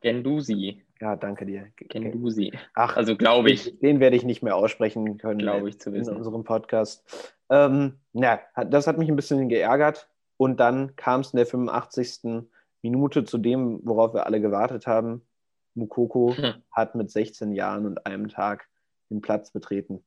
Gendusi. 0.00 0.82
Ja, 1.00 1.16
danke 1.16 1.46
dir. 1.46 1.68
Gendusi. 1.76 2.52
Ach, 2.74 2.96
also 2.96 3.16
glaube 3.16 3.50
ich. 3.50 3.78
Den 3.80 4.00
werde 4.00 4.16
ich 4.16 4.24
nicht 4.24 4.42
mehr 4.42 4.56
aussprechen 4.56 5.18
können. 5.18 5.38
Glaube 5.38 5.68
ich 5.68 5.80
zu 5.80 5.92
wissen. 5.92 6.12
In 6.12 6.18
unserem 6.18 6.44
Podcast. 6.44 7.36
Ähm, 7.50 7.98
ja, 8.12 8.40
das 8.66 8.86
hat 8.86 8.98
mich 8.98 9.08
ein 9.08 9.16
bisschen 9.16 9.48
geärgert. 9.48 10.08
Und 10.36 10.60
dann 10.60 10.96
kam 10.96 11.20
es 11.20 11.32
in 11.32 11.38
der 11.38 11.46
85. 11.46 12.44
Minute 12.82 13.24
zu 13.24 13.38
dem, 13.38 13.80
worauf 13.84 14.14
wir 14.14 14.26
alle 14.26 14.40
gewartet 14.40 14.86
haben. 14.86 15.26
Mukoko 15.74 16.36
hm. 16.36 16.54
hat 16.70 16.94
mit 16.94 17.10
16 17.10 17.52
Jahren 17.52 17.86
und 17.86 18.06
einem 18.06 18.28
Tag 18.28 18.68
den 19.10 19.20
Platz 19.20 19.50
betreten. 19.50 20.04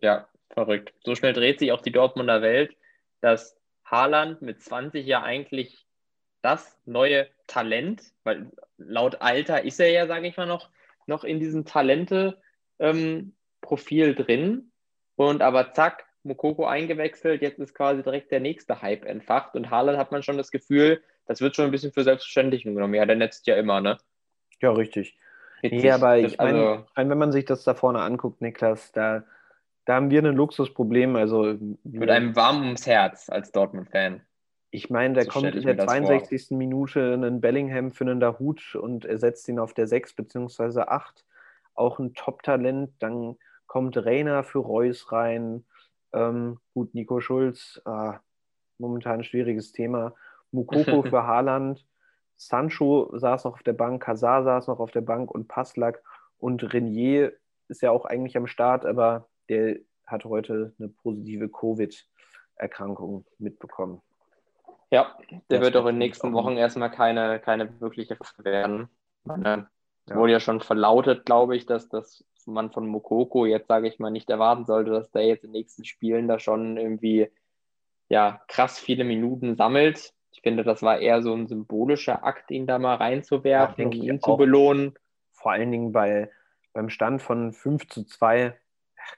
Ja, 0.00 0.28
verrückt. 0.50 0.92
So 1.04 1.14
schnell 1.14 1.32
dreht 1.32 1.60
sich 1.60 1.72
auch 1.72 1.80
die 1.80 1.92
Dortmunder 1.92 2.42
Welt, 2.42 2.76
dass 3.20 3.56
Haaland 3.92 4.42
mit 4.42 4.60
20 4.62 5.06
ja 5.06 5.22
eigentlich 5.22 5.86
das 6.40 6.76
neue 6.86 7.28
Talent, 7.46 8.02
weil 8.24 8.50
laut 8.78 9.20
Alter 9.20 9.62
ist 9.62 9.78
er 9.78 9.90
ja, 9.90 10.08
sage 10.08 10.26
ich 10.26 10.36
mal, 10.36 10.46
noch, 10.46 10.70
noch 11.06 11.22
in 11.22 11.38
diesem 11.38 11.64
Talente-Profil 11.64 14.08
ähm, 14.08 14.16
drin. 14.16 14.72
Und 15.14 15.42
aber 15.42 15.72
zack, 15.72 16.06
Mokoko 16.24 16.66
eingewechselt, 16.66 17.42
jetzt 17.42 17.58
ist 17.58 17.74
quasi 17.74 18.02
direkt 18.02 18.32
der 18.32 18.40
nächste 18.40 18.80
Hype 18.80 19.04
entfacht. 19.04 19.54
Und 19.54 19.70
Haaland 19.70 19.98
hat 19.98 20.10
man 20.10 20.22
schon 20.22 20.38
das 20.38 20.50
Gefühl, 20.50 21.02
das 21.26 21.40
wird 21.40 21.54
schon 21.54 21.66
ein 21.66 21.70
bisschen 21.70 21.92
für 21.92 22.02
selbstverständlich 22.02 22.64
genommen. 22.64 22.94
Ja, 22.94 23.06
der 23.06 23.16
netzt 23.16 23.46
ja 23.46 23.56
immer, 23.56 23.80
ne? 23.80 23.98
Ja, 24.60 24.72
richtig. 24.72 25.16
Witzig. 25.60 25.84
Ja, 25.84 25.96
aber 25.96 26.18
ich 26.18 26.38
meine, 26.38 26.86
also, 26.94 27.10
wenn 27.10 27.18
man 27.18 27.30
sich 27.30 27.44
das 27.44 27.62
da 27.62 27.74
vorne 27.74 28.00
anguckt, 28.00 28.40
Niklas, 28.40 28.90
da, 28.92 29.24
da 29.84 29.94
haben 29.94 30.10
wir 30.10 30.22
ein 30.22 30.36
Luxusproblem. 30.36 31.16
Also, 31.16 31.56
mit 31.82 32.10
einem 32.10 32.36
warmen 32.36 32.64
ums 32.64 32.86
Herz 32.86 33.28
als 33.28 33.52
Dortmund-Fan. 33.52 34.22
Ich 34.70 34.88
meine, 34.90 35.14
der 35.14 35.24
so 35.24 35.30
kommt 35.30 35.54
in 35.54 35.62
der 35.62 35.78
62. 35.78 36.48
Vor. 36.48 36.56
Minute 36.56 37.12
einen 37.12 37.40
Bellingham 37.40 37.90
für 37.90 38.04
einen 38.04 38.20
Dahut 38.20 38.74
und 38.74 39.04
ersetzt 39.04 39.48
ihn 39.48 39.58
auf 39.58 39.74
der 39.74 39.86
6 39.86 40.14
bzw. 40.14 40.82
8. 40.82 41.24
Auch 41.74 41.98
ein 41.98 42.14
Top-Talent. 42.14 42.90
Dann 42.98 43.36
kommt 43.66 43.96
Reiner 43.96 44.44
für 44.44 44.60
Reus 44.60 45.12
rein. 45.12 45.64
Ähm, 46.12 46.58
gut, 46.74 46.94
Nico 46.94 47.20
Schulz, 47.20 47.80
ah, 47.84 48.20
momentan 48.78 49.20
ein 49.20 49.24
schwieriges 49.24 49.72
Thema. 49.72 50.14
Mukoko 50.52 51.02
für 51.02 51.26
Haaland. 51.26 51.84
Sancho 52.36 53.10
saß 53.16 53.44
noch 53.44 53.54
auf 53.54 53.62
der 53.62 53.72
Bank, 53.72 54.06
Hazard 54.06 54.44
saß 54.44 54.66
noch 54.68 54.80
auf 54.80 54.90
der 54.90 55.00
Bank 55.00 55.30
und 55.30 55.48
Passlack 55.48 56.02
und 56.38 56.72
Renier 56.72 57.32
ist 57.68 57.82
ja 57.82 57.90
auch 57.90 58.04
eigentlich 58.04 58.36
am 58.36 58.46
Start, 58.46 58.84
aber 58.84 59.28
der 59.48 59.78
hat 60.06 60.24
heute 60.24 60.74
eine 60.78 60.88
positive 60.88 61.48
Covid-Erkrankung 61.48 63.24
mitbekommen. 63.38 64.02
Ja, 64.90 65.16
der 65.30 65.40
das 65.48 65.60
wird 65.60 65.76
auch 65.76 65.86
in 65.86 65.94
den 65.94 65.98
nächsten 65.98 66.32
Wochen 66.34 66.56
erstmal 66.56 66.90
keine, 66.90 67.40
keine 67.40 67.80
wirkliche 67.80 68.18
werden. 68.38 68.88
Ja. 69.26 69.66
Wurde 70.06 70.32
ja 70.32 70.40
schon 70.40 70.60
verlautet, 70.60 71.24
glaube 71.24 71.56
ich, 71.56 71.64
dass, 71.64 71.88
dass 71.88 72.24
man 72.46 72.72
von 72.72 72.86
Mokoko 72.86 73.46
jetzt, 73.46 73.68
sage 73.68 73.88
ich 73.88 73.98
mal, 73.98 74.10
nicht 74.10 74.28
erwarten 74.28 74.66
sollte, 74.66 74.90
dass 74.90 75.10
der 75.10 75.26
jetzt 75.26 75.44
in 75.44 75.50
den 75.50 75.60
nächsten 75.60 75.84
Spielen 75.84 76.28
da 76.28 76.38
schon 76.38 76.76
irgendwie 76.76 77.30
ja, 78.08 78.42
krass 78.48 78.78
viele 78.78 79.04
Minuten 79.04 79.56
sammelt. 79.56 80.12
Ich 80.32 80.42
finde, 80.42 80.64
das 80.64 80.82
war 80.82 80.98
eher 80.98 81.22
so 81.22 81.32
ein 81.32 81.46
symbolischer 81.46 82.24
Akt, 82.24 82.50
ihn 82.50 82.66
da 82.66 82.78
mal 82.78 82.96
reinzuwerfen, 82.96 83.86
um 83.86 83.92
ihn 83.92 84.20
zu 84.20 84.36
belohnen. 84.36 84.94
Vor 85.30 85.52
allen 85.52 85.70
Dingen 85.70 85.92
bei, 85.92 86.30
beim 86.74 86.90
Stand 86.90 87.22
von 87.22 87.52
5 87.52 87.88
zu 87.88 88.04
2 88.04 88.54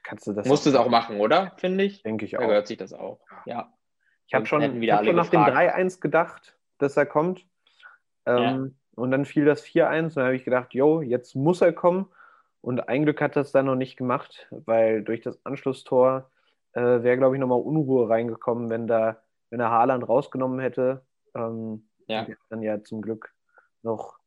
kannst 0.03 0.27
du 0.27 0.33
das. 0.33 0.47
Musst 0.47 0.65
du 0.65 0.69
es 0.69 0.75
auch 0.75 0.89
machen, 0.89 1.19
oder? 1.19 1.53
Finde 1.57 1.83
ich. 1.83 2.03
Denke 2.03 2.25
ich 2.25 2.37
auch. 2.37 2.41
Da 2.41 2.47
gehört 2.47 2.67
sich 2.67 2.77
das 2.77 2.93
auch. 2.93 3.19
Ja. 3.45 3.73
Ich 4.27 4.33
habe 4.33 4.45
schon, 4.45 4.63
hab 4.63 5.05
schon 5.05 5.15
nach 5.15 5.29
dem 5.29 5.41
3-1 5.41 5.99
gedacht, 5.99 6.57
dass 6.77 6.97
er 6.97 7.05
kommt. 7.05 7.45
Ähm, 8.25 8.37
ja. 8.37 8.67
Und 8.95 9.11
dann 9.11 9.25
fiel 9.25 9.45
das 9.45 9.63
4-1 9.63 10.03
und 10.03 10.17
dann 10.17 10.25
habe 10.25 10.35
ich 10.35 10.45
gedacht, 10.45 10.73
yo, 10.73 11.01
jetzt 11.01 11.35
muss 11.35 11.61
er 11.61 11.73
kommen. 11.73 12.07
Und 12.61 12.89
ein 12.89 13.03
Glück 13.03 13.21
hat 13.21 13.35
das 13.35 13.51
dann 13.51 13.67
noch 13.67 13.75
nicht 13.75 13.97
gemacht, 13.97 14.47
weil 14.49 15.03
durch 15.03 15.21
das 15.21 15.45
Anschlusstor 15.45 16.31
äh, 16.73 16.81
wäre, 16.81 17.17
glaube 17.17 17.35
ich, 17.35 17.39
nochmal 17.39 17.61
Unruhe 17.61 18.09
reingekommen, 18.09 18.69
wenn 18.69 18.87
da, 18.87 19.21
wenn 19.49 19.59
er 19.59 19.69
Haaland 19.69 20.07
rausgenommen 20.07 20.59
hätte. 20.59 21.05
Ähm, 21.35 21.87
ja. 22.07 22.25
Dann 22.49 22.63
ja 22.63 22.83
zum 22.83 23.01
Glück 23.01 23.33
noch 23.83 24.17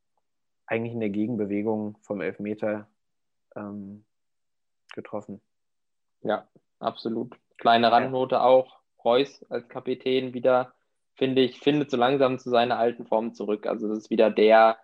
eigentlich 0.66 0.92
in 0.92 1.00
der 1.00 1.10
Gegenbewegung 1.10 1.96
vom 2.02 2.20
Elfmeter 2.20 2.88
ähm, 3.56 4.04
getroffen. 4.94 5.40
Ja, 6.22 6.48
absolut. 6.78 7.36
Kleine 7.58 7.90
Randnote 7.90 8.36
ja. 8.36 8.44
auch. 8.44 8.78
Reus 9.04 9.44
als 9.48 9.68
Kapitän 9.68 10.34
wieder, 10.34 10.74
finde 11.14 11.42
ich, 11.42 11.60
findet 11.60 11.90
so 11.90 11.96
langsam 11.96 12.38
zu 12.38 12.50
seiner 12.50 12.78
alten 12.78 13.06
Form 13.06 13.32
zurück. 13.34 13.66
Also 13.66 13.88
das 13.88 13.98
ist 13.98 14.10
wieder 14.10 14.30
der, 14.30 14.78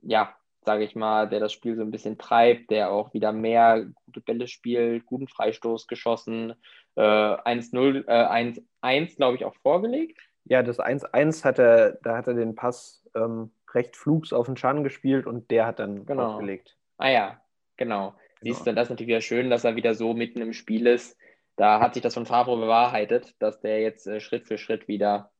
ja, 0.00 0.34
sage 0.64 0.84
ich 0.84 0.94
mal, 0.94 1.28
der 1.28 1.40
das 1.40 1.52
Spiel 1.52 1.76
so 1.76 1.82
ein 1.82 1.90
bisschen 1.90 2.18
treibt, 2.18 2.70
der 2.70 2.90
auch 2.90 3.12
wieder 3.14 3.32
mehr 3.32 3.86
gute 4.06 4.20
Bälle 4.20 4.46
spielt, 4.46 5.06
guten 5.06 5.28
Freistoß 5.28 5.86
geschossen, 5.86 6.54
äh, 6.94 7.00
1-0, 7.00 8.04
äh, 8.06 8.60
1-1, 8.82 9.16
glaube 9.16 9.36
ich, 9.36 9.44
auch 9.44 9.56
vorgelegt. 9.56 10.20
Ja, 10.44 10.62
das 10.62 10.78
1-1 10.78 11.44
hat 11.44 11.58
er, 11.58 11.92
da 12.02 12.16
hat 12.16 12.26
er 12.26 12.34
den 12.34 12.54
Pass 12.54 13.04
ähm, 13.14 13.52
recht 13.74 13.96
flugs 13.96 14.32
auf 14.32 14.46
den 14.46 14.56
Schaden 14.56 14.84
gespielt 14.84 15.26
und 15.26 15.50
der 15.50 15.66
hat 15.66 15.78
dann 15.78 16.04
genau. 16.04 16.32
aufgelegt. 16.32 16.76
Ah 16.98 17.10
ja, 17.10 17.40
genau. 17.76 18.14
Genau. 18.42 18.54
Siehst 18.54 18.66
du, 18.66 18.74
das 18.74 18.84
ist 18.84 18.90
natürlich 18.90 19.08
wieder 19.08 19.20
schön, 19.20 19.50
dass 19.50 19.64
er 19.64 19.76
wieder 19.76 19.94
so 19.94 20.14
mitten 20.14 20.40
im 20.40 20.52
Spiel 20.52 20.86
ist, 20.86 21.16
da 21.56 21.80
hat 21.80 21.94
sich 21.94 22.02
das 22.02 22.14
von 22.14 22.26
Favre 22.26 22.56
bewahrheitet, 22.56 23.34
dass 23.40 23.60
der 23.60 23.80
jetzt 23.80 24.06
äh, 24.06 24.20
Schritt 24.20 24.46
für 24.46 24.58
Schritt 24.58 24.88
wieder 24.88 25.30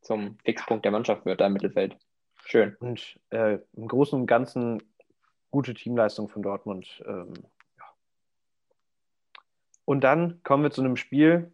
zum 0.00 0.38
Fixpunkt 0.44 0.84
der 0.84 0.92
Mannschaft 0.92 1.24
wird 1.24 1.40
da 1.40 1.46
im 1.46 1.54
Mittelfeld. 1.54 1.96
Schön. 2.44 2.76
Und 2.80 3.18
äh, 3.30 3.58
im 3.72 3.88
Großen 3.88 4.20
und 4.20 4.26
Ganzen 4.26 4.82
gute 5.50 5.72
Teamleistung 5.72 6.28
von 6.28 6.42
Dortmund. 6.42 7.02
Ähm, 7.06 7.32
ja. 7.78 7.84
Und 9.84 10.02
dann 10.02 10.42
kommen 10.42 10.62
wir 10.62 10.70
zu 10.70 10.82
einem 10.82 10.96
Spiel, 10.96 11.52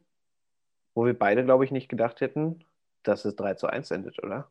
wo 0.95 1.07
wir 1.07 1.17
beide, 1.17 1.45
glaube 1.45 1.65
ich, 1.65 1.71
nicht 1.71 1.89
gedacht 1.89 2.21
hätten, 2.21 2.65
dass 3.03 3.25
es 3.25 3.37
3 3.37 3.55
zu 3.55 3.69
1 3.69 3.91
endet, 3.91 4.23
oder? 4.23 4.51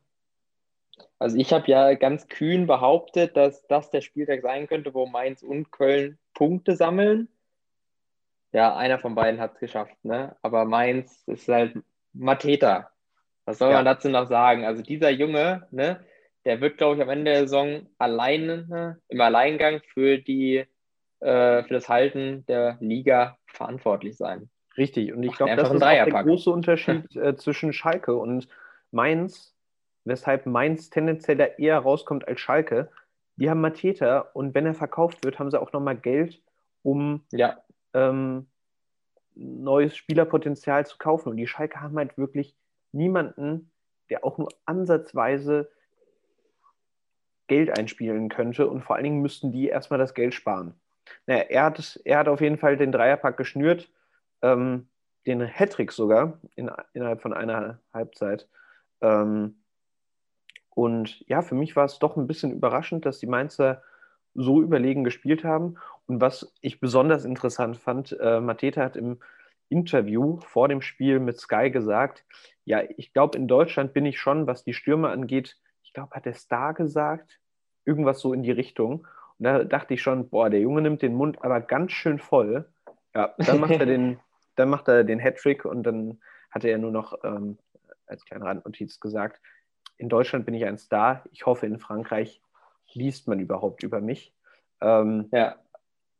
Also 1.18 1.36
ich 1.36 1.52
habe 1.52 1.70
ja 1.70 1.94
ganz 1.94 2.28
kühn 2.28 2.66
behauptet, 2.66 3.36
dass 3.36 3.66
das 3.66 3.90
der 3.90 4.00
Spieltag 4.00 4.42
sein 4.42 4.66
könnte, 4.66 4.94
wo 4.94 5.06
Mainz 5.06 5.42
und 5.42 5.70
Köln 5.70 6.18
Punkte 6.34 6.76
sammeln. 6.76 7.28
Ja, 8.52 8.76
einer 8.76 8.98
von 8.98 9.14
beiden 9.14 9.40
hat 9.40 9.54
es 9.54 9.60
geschafft, 9.60 9.96
ne? 10.02 10.36
Aber 10.42 10.64
Mainz 10.64 11.22
ist 11.26 11.48
halt 11.48 11.76
Mateta. 12.12 12.90
Was 13.44 13.58
soll 13.58 13.70
ja. 13.70 13.76
man 13.76 13.84
dazu 13.84 14.08
noch 14.08 14.28
sagen? 14.28 14.64
Also 14.64 14.82
dieser 14.82 15.10
Junge, 15.10 15.66
ne, 15.70 16.04
der 16.44 16.60
wird, 16.60 16.78
glaube 16.78 16.96
ich, 16.96 17.02
am 17.02 17.08
Ende 17.08 17.32
der 17.32 17.40
Saison 17.42 17.86
alleine, 17.98 18.66
ne, 18.68 19.00
im 19.08 19.20
Alleingang 19.20 19.80
für 19.92 20.18
die, 20.18 20.64
äh, 21.20 21.62
für 21.62 21.74
das 21.74 21.88
Halten 21.88 22.44
der 22.46 22.76
Liga 22.80 23.38
verantwortlich 23.46 24.16
sein. 24.16 24.50
Richtig, 24.76 25.12
und 25.12 25.22
ich 25.22 25.32
glaube, 25.32 25.56
das 25.56 25.70
ist 25.70 25.82
auch 25.82 25.90
der 25.90 26.06
große 26.06 26.50
Unterschied 26.50 27.14
äh, 27.16 27.36
zwischen 27.36 27.72
Schalke 27.72 28.16
und 28.16 28.48
Mainz, 28.90 29.54
weshalb 30.04 30.46
Mainz 30.46 30.90
tendenziell 30.90 31.36
da 31.36 31.44
eher 31.44 31.78
rauskommt 31.78 32.26
als 32.26 32.40
Schalke. 32.40 32.90
Die 33.36 33.48
haben 33.48 33.60
Mateta 33.60 34.20
und 34.34 34.54
wenn 34.54 34.66
er 34.66 34.74
verkauft 34.74 35.24
wird, 35.24 35.38
haben 35.38 35.50
sie 35.50 35.60
auch 35.60 35.72
nochmal 35.72 35.96
Geld, 35.96 36.42
um 36.82 37.24
ja. 37.32 37.58
ähm, 37.94 38.46
neues 39.34 39.96
Spielerpotenzial 39.96 40.86
zu 40.86 40.98
kaufen. 40.98 41.30
Und 41.30 41.36
die 41.36 41.46
Schalke 41.46 41.80
haben 41.80 41.96
halt 41.96 42.18
wirklich 42.18 42.54
niemanden, 42.92 43.70
der 44.10 44.24
auch 44.24 44.38
nur 44.38 44.48
ansatzweise 44.66 45.70
Geld 47.46 47.76
einspielen 47.78 48.28
könnte. 48.28 48.68
Und 48.68 48.82
vor 48.82 48.96
allen 48.96 49.04
Dingen 49.04 49.22
müssten 49.22 49.52
die 49.52 49.68
erstmal 49.68 49.98
das 49.98 50.14
Geld 50.14 50.34
sparen. 50.34 50.74
Naja, 51.26 51.42
er 51.48 51.64
hat, 51.64 52.00
er 52.04 52.18
hat 52.18 52.28
auf 52.28 52.40
jeden 52.40 52.58
Fall 52.58 52.76
den 52.76 52.92
Dreierpack 52.92 53.36
geschnürt, 53.36 53.90
ähm, 54.42 54.88
den 55.26 55.42
Hattrick 55.42 55.92
sogar 55.92 56.38
in, 56.56 56.70
innerhalb 56.92 57.22
von 57.22 57.32
einer 57.32 57.80
Halbzeit. 57.92 58.48
Ähm, 59.00 59.56
und 60.74 61.24
ja, 61.28 61.42
für 61.42 61.54
mich 61.54 61.76
war 61.76 61.84
es 61.84 61.98
doch 61.98 62.16
ein 62.16 62.26
bisschen 62.26 62.52
überraschend, 62.52 63.04
dass 63.04 63.18
die 63.18 63.26
Mainzer 63.26 63.82
so 64.34 64.62
überlegen 64.62 65.04
gespielt 65.04 65.44
haben. 65.44 65.76
Und 66.06 66.20
was 66.20 66.52
ich 66.60 66.80
besonders 66.80 67.24
interessant 67.24 67.76
fand, 67.76 68.16
äh, 68.20 68.40
Mateta 68.40 68.82
hat 68.82 68.96
im 68.96 69.18
Interview 69.68 70.38
vor 70.40 70.68
dem 70.68 70.82
Spiel 70.82 71.20
mit 71.20 71.38
Sky 71.38 71.70
gesagt, 71.70 72.24
ja, 72.64 72.82
ich 72.96 73.12
glaube, 73.12 73.36
in 73.36 73.48
Deutschland 73.48 73.92
bin 73.92 74.06
ich 74.06 74.20
schon, 74.20 74.46
was 74.46 74.64
die 74.64 74.74
Stürme 74.74 75.08
angeht, 75.08 75.56
ich 75.82 75.92
glaube, 75.92 76.14
hat 76.14 76.26
der 76.26 76.34
Star 76.34 76.74
gesagt, 76.74 77.40
irgendwas 77.84 78.20
so 78.20 78.32
in 78.32 78.42
die 78.42 78.52
Richtung. 78.52 79.06
Und 79.38 79.44
da 79.44 79.64
dachte 79.64 79.94
ich 79.94 80.02
schon, 80.02 80.28
boah, 80.28 80.50
der 80.50 80.60
Junge 80.60 80.82
nimmt 80.82 81.02
den 81.02 81.14
Mund 81.14 81.42
aber 81.42 81.60
ganz 81.60 81.92
schön 81.92 82.18
voll. 82.18 82.68
Ja, 83.14 83.34
dann 83.38 83.58
macht 83.58 83.72
er 83.72 83.86
den, 83.86 84.20
dann 84.56 84.68
macht 84.68 84.86
er 84.86 85.02
den 85.02 85.18
Hattrick 85.18 85.64
und 85.64 85.82
dann 85.82 86.20
hat 86.50 86.64
er 86.64 86.78
nur 86.78 86.92
noch 86.92 87.14
ähm, 87.24 87.58
als 88.06 88.24
kleine 88.24 88.44
Randnotiz 88.44 89.00
gesagt, 89.00 89.40
in 90.00 90.08
Deutschland 90.08 90.46
bin 90.46 90.54
ich 90.54 90.64
ein 90.64 90.78
Star. 90.78 91.24
Ich 91.30 91.44
hoffe, 91.44 91.66
in 91.66 91.78
Frankreich 91.78 92.40
liest 92.94 93.28
man 93.28 93.38
überhaupt 93.38 93.82
über 93.82 94.00
mich. 94.00 94.34
Ähm, 94.80 95.28
ja. 95.30 95.56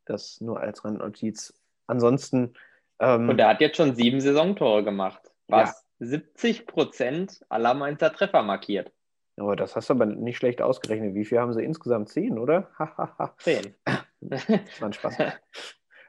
Das 0.05 0.41
nur 0.41 0.61
als 0.61 0.85
Randnotiz. 0.85 1.55
Ansonsten. 1.87 2.55
Ähm, 2.99 3.31
Und 3.31 3.39
er 3.39 3.49
hat 3.49 3.61
jetzt 3.61 3.77
schon 3.79 3.95
sieben 3.95 4.21
Saisontore 4.21 4.85
gemacht, 4.85 5.23
was 5.49 5.87
ja. 6.01 6.07
70 6.07 6.67
Prozent 6.67 7.45
aller 7.49 7.73
Mainzer 7.73 8.13
Treffer 8.13 8.43
markiert. 8.43 8.93
Aber 9.37 9.57
das 9.57 9.75
hast 9.75 9.89
du 9.89 9.95
aber 9.95 10.05
nicht 10.05 10.37
schlecht 10.37 10.61
ausgerechnet. 10.61 11.15
Wie 11.15 11.25
viel 11.25 11.39
haben 11.39 11.55
sie 11.55 11.65
insgesamt? 11.65 12.11
Zehn, 12.11 12.39
oder? 12.39 12.69
Zehn. 13.39 13.75
das 14.21 14.47
war 14.49 14.89
ein 14.89 14.93
Spaß. 14.93 15.17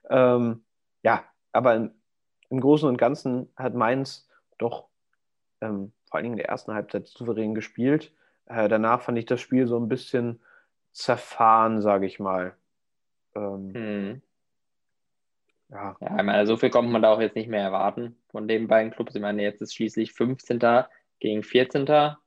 ähm, 0.09 0.65
ja, 1.03 1.23
aber 1.53 1.75
im, 1.75 1.91
im, 2.49 2.59
Großen 2.59 2.89
und 2.89 2.97
Ganzen 2.97 3.49
hat 3.55 3.73
Mainz 3.73 4.27
doch 4.57 4.89
ähm, 5.61 5.93
vor 6.11 6.17
allen 6.17 6.25
Dingen 6.25 6.33
in 6.33 6.43
der 6.43 6.49
ersten 6.49 6.73
Halbzeit 6.73 7.07
souverän 7.07 7.55
gespielt. 7.55 8.11
Äh, 8.45 8.67
danach 8.67 9.01
fand 9.01 9.17
ich 9.17 9.25
das 9.25 9.39
Spiel 9.39 9.65
so 9.65 9.79
ein 9.79 9.87
bisschen 9.87 10.41
zerfahren, 10.91 11.81
sage 11.81 12.05
ich 12.05 12.19
mal. 12.19 12.53
Ähm, 13.33 13.73
hm. 13.73 14.21
Ja. 15.69 15.95
ja, 16.01 16.17
ich 16.17 16.23
meine, 16.23 16.45
so 16.45 16.57
viel 16.57 16.69
kommt 16.69 16.91
man 16.91 17.01
da 17.01 17.13
auch 17.13 17.21
jetzt 17.21 17.37
nicht 17.37 17.47
mehr 17.47 17.61
erwarten 17.61 18.17
von 18.29 18.49
den 18.49 18.67
beiden 18.67 18.91
Clubs. 18.91 19.15
Ich 19.15 19.21
meine, 19.21 19.41
jetzt 19.41 19.61
ist 19.61 19.73
schließlich 19.73 20.11
15. 20.11 20.59
gegen 21.19 21.43
14. 21.43 21.85
Ja. 21.85 22.17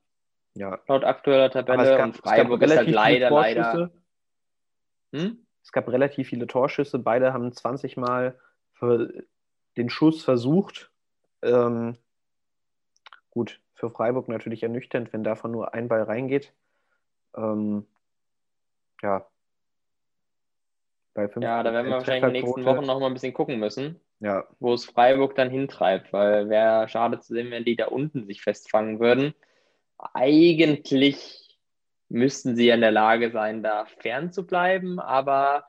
Laut 0.88 1.04
aktueller 1.04 1.50
Tabelle. 1.50 1.98
Gab, 1.98 2.06
und 2.06 2.16
Freiburg 2.16 2.62
ist 2.62 2.74
halt 2.74 2.88
leider, 2.88 3.30
leider. 3.30 3.90
Hm? 5.12 5.46
Es 5.62 5.72
gab 5.72 5.88
relativ 5.88 6.28
viele 6.28 6.46
Torschüsse. 6.46 6.98
Beide 6.98 7.34
haben 7.34 7.52
20 7.52 7.98
Mal 7.98 8.38
den 8.80 9.90
Schuss 9.90 10.24
versucht. 10.24 10.90
Ähm, 11.42 11.98
gut, 13.30 13.60
für 13.74 13.90
Freiburg 13.90 14.28
natürlich 14.28 14.62
ernüchternd, 14.62 15.12
wenn 15.12 15.24
davon 15.24 15.50
nur 15.50 15.74
ein 15.74 15.88
Ball 15.88 16.02
reingeht. 16.02 16.52
Ähm, 17.36 17.86
ja. 19.02 19.26
ja, 21.16 21.62
da 21.62 21.72
werden 21.72 21.86
wir 21.86 21.96
wahrscheinlich 21.96 22.24
in 22.24 22.32
den 22.34 22.42
nächsten 22.44 22.64
Wochen 22.64 22.86
noch 22.86 23.00
mal 23.00 23.06
ein 23.06 23.12
bisschen 23.12 23.34
gucken 23.34 23.58
müssen, 23.58 24.00
ja. 24.20 24.44
wo 24.60 24.72
es 24.72 24.84
Freiburg 24.84 25.34
dann 25.34 25.50
hintreibt, 25.50 26.12
weil 26.12 26.48
wäre 26.48 26.88
schade 26.88 27.20
zu 27.20 27.34
sehen, 27.34 27.50
wenn 27.50 27.64
die 27.64 27.76
da 27.76 27.86
unten 27.86 28.26
sich 28.26 28.42
festfangen 28.42 29.00
würden. 29.00 29.34
Eigentlich 29.98 31.58
müssten 32.08 32.56
sie 32.56 32.68
in 32.68 32.80
der 32.80 32.92
Lage 32.92 33.30
sein, 33.30 33.62
da 33.62 33.86
fern 33.98 34.32
zu 34.32 34.46
bleiben, 34.46 35.00
aber 35.00 35.66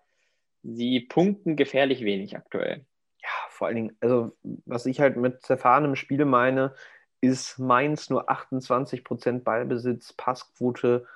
sie 0.63 1.01
punkten 1.01 1.55
gefährlich 1.55 2.03
wenig 2.03 2.35
aktuell. 2.37 2.85
Ja, 3.21 3.29
vor 3.49 3.67
allen 3.67 3.75
Dingen, 3.75 3.97
also 4.01 4.35
was 4.65 4.85
ich 4.85 4.99
halt 4.99 5.17
mit 5.17 5.41
zerfahrenem 5.41 5.95
Spiel 5.95 6.25
meine, 6.25 6.75
ist 7.21 7.59
Mainz 7.59 8.09
nur 8.09 8.29
28% 8.29 9.43
Ballbesitz, 9.43 10.13
Passquote 10.13 11.07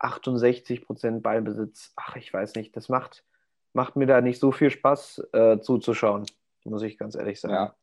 68% 0.00 1.20
Ballbesitz. 1.20 1.92
Ach, 1.96 2.16
ich 2.16 2.32
weiß 2.32 2.54
nicht, 2.54 2.76
das 2.76 2.88
macht, 2.88 3.24
macht 3.72 3.96
mir 3.96 4.06
da 4.06 4.20
nicht 4.20 4.38
so 4.38 4.52
viel 4.52 4.70
Spaß 4.70 5.28
äh, 5.32 5.60
zuzuschauen, 5.60 6.26
muss 6.64 6.82
ich 6.82 6.98
ganz 6.98 7.14
ehrlich 7.14 7.40
sagen. 7.40 7.54
Ja. 7.54 7.74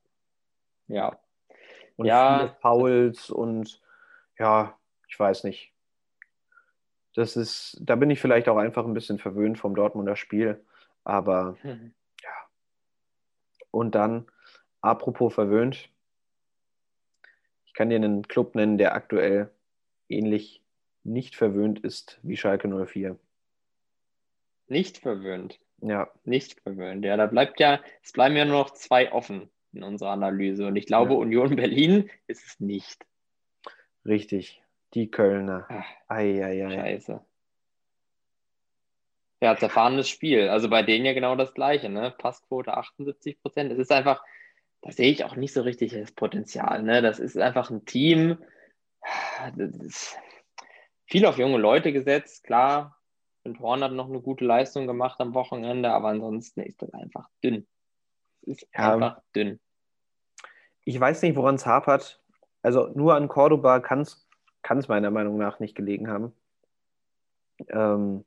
Ja. 0.87 1.19
Und 1.97 2.05
ja. 2.05 2.39
viele 2.39 2.55
Fouls 2.61 3.29
und 3.29 3.81
ja, 4.37 4.77
ich 5.07 5.19
weiß 5.19 5.43
nicht. 5.45 5.71
Das 7.15 7.37
ist, 7.37 7.77
da 7.81 7.95
bin 7.95 8.09
ich 8.09 8.19
vielleicht 8.19 8.49
auch 8.49 8.57
einfach 8.57 8.85
ein 8.85 8.93
bisschen 8.93 9.19
verwöhnt 9.19 9.57
vom 9.57 9.75
Dortmunder 9.75 10.17
Spiel. 10.17 10.63
Aber 11.05 11.55
mhm. 11.63 11.93
ja. 12.21 12.29
Und 13.71 13.95
dann, 13.95 14.27
apropos 14.81 15.33
verwöhnt, 15.33 15.89
kann 17.75 17.89
dir 17.89 17.97
einen 17.97 18.27
Club 18.27 18.55
nennen, 18.55 18.77
der 18.77 18.95
aktuell 18.95 19.49
ähnlich 20.09 20.61
nicht 21.03 21.35
verwöhnt 21.35 21.79
ist 21.79 22.19
wie 22.23 22.37
Schalke 22.37 22.67
04. 22.67 23.17
Nicht 24.67 24.97
verwöhnt? 24.97 25.59
Ja. 25.81 26.09
Nicht 26.23 26.59
verwöhnt. 26.61 27.05
Ja, 27.05 27.17
da 27.17 27.27
bleibt 27.27 27.59
ja, 27.59 27.79
es 28.01 28.11
bleiben 28.11 28.35
ja 28.35 28.45
nur 28.45 28.59
noch 28.59 28.71
zwei 28.71 29.11
offen 29.11 29.49
in 29.73 29.83
unserer 29.83 30.11
Analyse. 30.11 30.65
Und 30.65 30.75
ich 30.75 30.87
glaube, 30.87 31.13
ja. 31.13 31.19
Union 31.19 31.55
Berlin 31.55 32.09
ist 32.27 32.45
es 32.45 32.59
nicht. 32.59 33.05
Richtig. 34.05 34.61
Die 34.93 35.11
Kölner. 35.11 35.67
Eieiei. 36.07 36.75
Scheiße. 36.75 37.21
Ja, 39.41 39.57
zerfahrenes 39.57 40.07
Spiel. 40.07 40.47
Also 40.47 40.69
bei 40.69 40.81
denen 40.81 41.05
ja 41.05 41.13
genau 41.13 41.35
das 41.35 41.53
Gleiche, 41.53 41.89
ne? 41.89 42.13
Passquote 42.17 42.75
78 42.75 43.39
Prozent. 43.41 43.71
Es 43.71 43.77
ist 43.77 43.91
einfach, 43.91 44.23
da 44.85 44.91
sehe 44.91 45.11
ich 45.11 45.23
auch 45.25 45.35
nicht 45.35 45.51
so 45.51 45.63
richtig 45.63 45.93
das 45.93 46.11
Potenzial. 46.11 46.83
Ne? 46.83 47.01
Das 47.01 47.19
ist 47.19 47.35
einfach 47.37 47.71
ein 47.71 47.85
Team, 47.85 48.37
viel 51.05 51.25
auf 51.25 51.39
junge 51.39 51.57
Leute 51.57 51.91
gesetzt, 51.91 52.43
klar. 52.43 53.01
Und 53.43 53.59
Horn 53.59 53.83
hat 53.83 53.93
noch 53.93 54.07
eine 54.07 54.21
gute 54.21 54.45
Leistung 54.45 54.85
gemacht 54.85 55.19
am 55.21 55.33
Wochenende, 55.33 55.89
aber 55.91 56.09
ansonsten 56.09 56.61
ist 56.61 56.83
das 56.83 56.93
einfach 56.93 57.27
dünn. 57.43 57.65
Es 58.41 58.47
ist 58.61 58.67
ja, 58.75 58.93
einfach 58.93 59.21
dünn. 59.35 59.59
Ich 60.83 60.99
weiß 60.99 61.23
nicht, 61.23 61.35
woran 61.35 61.55
es 61.55 61.65
hapert. 61.65 62.21
Also 62.61 62.87
nur 62.89 63.15
an 63.15 63.27
Cordoba 63.27 63.79
kann 63.79 64.01
es 64.01 64.87
meiner 64.87 65.09
Meinung 65.09 65.37
nach 65.37 65.59
nicht 65.59 65.73
gelegen 65.73 66.09
haben. 66.09 66.31
Ähm, 67.69 68.23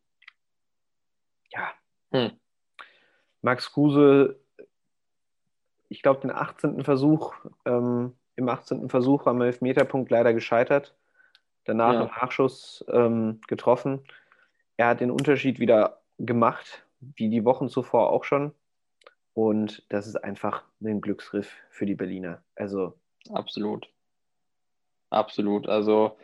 ja. 1.50 1.70
Hm. 2.10 2.32
Max 3.42 3.72
Kruse 3.72 4.40
ich 5.88 6.02
glaube, 6.02 6.20
den 6.20 6.30
18. 6.30 6.84
Versuch, 6.84 7.34
ähm, 7.64 8.14
im 8.36 8.48
18. 8.48 8.88
Versuch 8.88 9.26
am 9.26 9.40
Elfmeterpunkt 9.40 10.10
leider 10.10 10.32
gescheitert. 10.32 10.94
Danach 11.64 11.94
ja. 11.94 12.04
Nachschuss 12.04 12.84
ähm, 12.88 13.40
getroffen. 13.46 14.04
Er 14.76 14.88
hat 14.88 15.00
den 15.00 15.10
Unterschied 15.10 15.58
wieder 15.58 16.00
gemacht, 16.18 16.84
wie 17.00 17.28
die 17.28 17.44
Wochen 17.44 17.68
zuvor 17.68 18.10
auch 18.10 18.24
schon. 18.24 18.52
Und 19.34 19.84
das 19.88 20.06
ist 20.06 20.16
einfach 20.16 20.62
ein 20.82 21.00
Glücksgriff 21.00 21.52
für 21.70 21.86
die 21.86 21.94
Berliner. 21.94 22.42
Also. 22.56 22.94
Absolut. 23.32 23.88
Absolut. 25.10 25.68
Also 25.68 26.16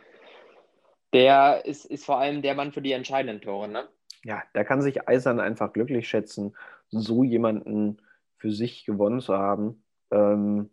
der 1.13 1.65
ist, 1.65 1.85
ist 1.85 2.05
vor 2.05 2.19
allem 2.19 2.41
der 2.41 2.55
Mann 2.55 2.71
für 2.71 2.81
die 2.81 2.91
entscheidenden 2.91 3.41
Tore, 3.41 3.69
ne? 3.69 3.87
Ja, 4.23 4.43
da 4.53 4.63
kann 4.63 4.81
sich 4.81 5.07
Eisern 5.07 5.39
einfach 5.39 5.71
glücklich 5.71 6.09
schätzen, 6.09 6.55
so 6.89 7.23
jemanden 7.23 7.99
für 8.45 8.51
sich 8.51 8.85
gewonnen 8.85 9.21
zu 9.21 9.35
haben. 9.35 9.83
Ähm, 10.11 10.69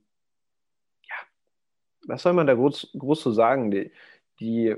ja, 1.08 1.14
was 2.06 2.20
soll 2.20 2.34
man 2.34 2.46
da 2.46 2.52
groß, 2.52 2.90
groß 2.98 3.22
zu 3.22 3.30
sagen? 3.30 3.70
Die, 3.70 3.90
die 4.40 4.76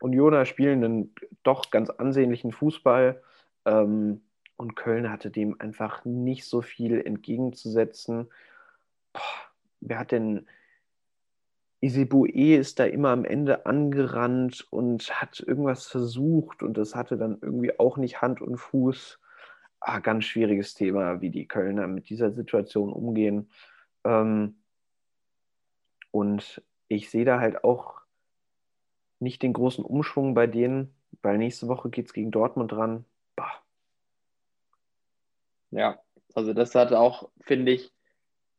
Unioner 0.00 0.46
spielen 0.46 0.82
einen 0.82 1.14
doch 1.42 1.70
ganz 1.70 1.90
ansehnlichen 1.90 2.52
Fußball 2.52 3.22
ähm, 3.66 4.22
und 4.56 4.76
Köln 4.76 5.10
hatte 5.10 5.30
dem 5.30 5.60
einfach 5.60 6.06
nicht 6.06 6.46
so 6.46 6.62
viel 6.62 7.02
entgegenzusetzen. 7.02 8.30
Boah, 9.12 9.20
wer 9.80 9.98
hat 9.98 10.10
denn 10.10 10.46
Isibue 11.80 12.30
ist 12.30 12.78
da 12.78 12.86
immer 12.86 13.10
am 13.10 13.26
Ende 13.26 13.66
angerannt 13.66 14.66
und 14.70 15.20
hat 15.20 15.40
irgendwas 15.40 15.86
versucht 15.86 16.62
und 16.62 16.78
das 16.78 16.94
hatte 16.94 17.18
dann 17.18 17.36
irgendwie 17.42 17.78
auch 17.78 17.98
nicht 17.98 18.22
Hand 18.22 18.40
und 18.40 18.56
Fuß. 18.56 19.20
Ah, 19.80 20.00
ganz 20.00 20.24
schwieriges 20.24 20.74
Thema, 20.74 21.20
wie 21.20 21.30
die 21.30 21.46
Kölner 21.46 21.86
mit 21.86 22.08
dieser 22.08 22.32
Situation 22.32 22.92
umgehen. 22.92 23.50
Ähm, 24.04 24.56
und 26.10 26.62
ich 26.88 27.10
sehe 27.10 27.24
da 27.24 27.40
halt 27.40 27.62
auch 27.62 28.00
nicht 29.18 29.42
den 29.42 29.52
großen 29.52 29.84
Umschwung 29.84 30.34
bei 30.34 30.46
denen, 30.46 30.94
weil 31.22 31.38
nächste 31.38 31.68
Woche 31.68 31.90
geht 31.90 32.06
es 32.06 32.12
gegen 32.12 32.30
Dortmund 32.30 32.72
dran. 32.72 33.04
Bah. 33.34 33.62
Ja, 35.70 35.98
also 36.34 36.52
das 36.52 36.74
hat 36.74 36.92
auch, 36.92 37.30
finde 37.40 37.72
ich, 37.72 37.92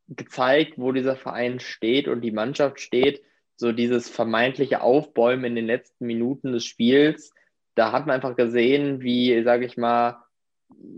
gezeigt, 0.07 0.77
wo 0.77 0.91
dieser 0.91 1.15
Verein 1.15 1.59
steht 1.59 2.07
und 2.07 2.21
die 2.21 2.31
Mannschaft 2.31 2.79
steht. 2.79 3.21
So 3.55 3.71
dieses 3.71 4.09
vermeintliche 4.09 4.81
Aufbäumen 4.81 5.45
in 5.45 5.55
den 5.55 5.65
letzten 5.65 6.05
Minuten 6.05 6.51
des 6.51 6.65
Spiels, 6.65 7.33
da 7.75 7.91
hat 7.91 8.05
man 8.05 8.15
einfach 8.15 8.35
gesehen, 8.35 9.01
wie, 9.01 9.43
sage 9.43 9.65
ich 9.65 9.77
mal, 9.77 10.23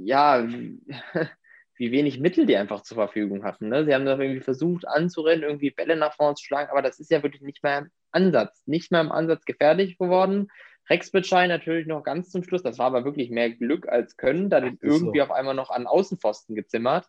ja, 0.03 0.47
wie 1.75 1.91
wenig 1.91 2.19
Mittel 2.19 2.45
die 2.45 2.57
einfach 2.57 2.81
zur 2.81 2.95
Verfügung 2.95 3.43
hatten. 3.43 3.69
Ne? 3.69 3.85
Sie 3.85 3.93
haben 3.93 4.05
da 4.05 4.19
irgendwie 4.19 4.41
versucht 4.41 4.87
anzurennen, 4.87 5.43
irgendwie 5.43 5.71
Bälle 5.71 5.95
nach 5.95 6.13
vorne 6.13 6.35
zu 6.35 6.43
schlagen, 6.43 6.69
aber 6.69 6.81
das 6.81 6.99
ist 6.99 7.09
ja 7.09 7.23
wirklich 7.23 7.41
nicht 7.41 7.63
mehr 7.63 7.79
im 7.79 7.91
Ansatz, 8.11 8.61
nicht 8.65 8.91
mehr 8.91 9.01
im 9.01 9.11
Ansatz 9.11 9.45
gefährlich 9.45 9.97
geworden. 9.97 10.49
Rex 10.89 11.11
Bitschein 11.11 11.49
natürlich 11.49 11.87
noch 11.87 12.03
ganz 12.03 12.31
zum 12.31 12.43
Schluss, 12.43 12.63
das 12.63 12.79
war 12.79 12.87
aber 12.87 13.05
wirklich 13.05 13.29
mehr 13.29 13.51
Glück 13.51 13.87
als 13.87 14.17
Können, 14.17 14.49
da 14.49 14.59
den 14.59 14.77
irgendwie 14.81 15.19
so. 15.19 15.23
auf 15.23 15.31
einmal 15.31 15.53
noch 15.53 15.69
an 15.69 15.87
Außenpfosten 15.87 16.55
gezimmert. 16.55 17.07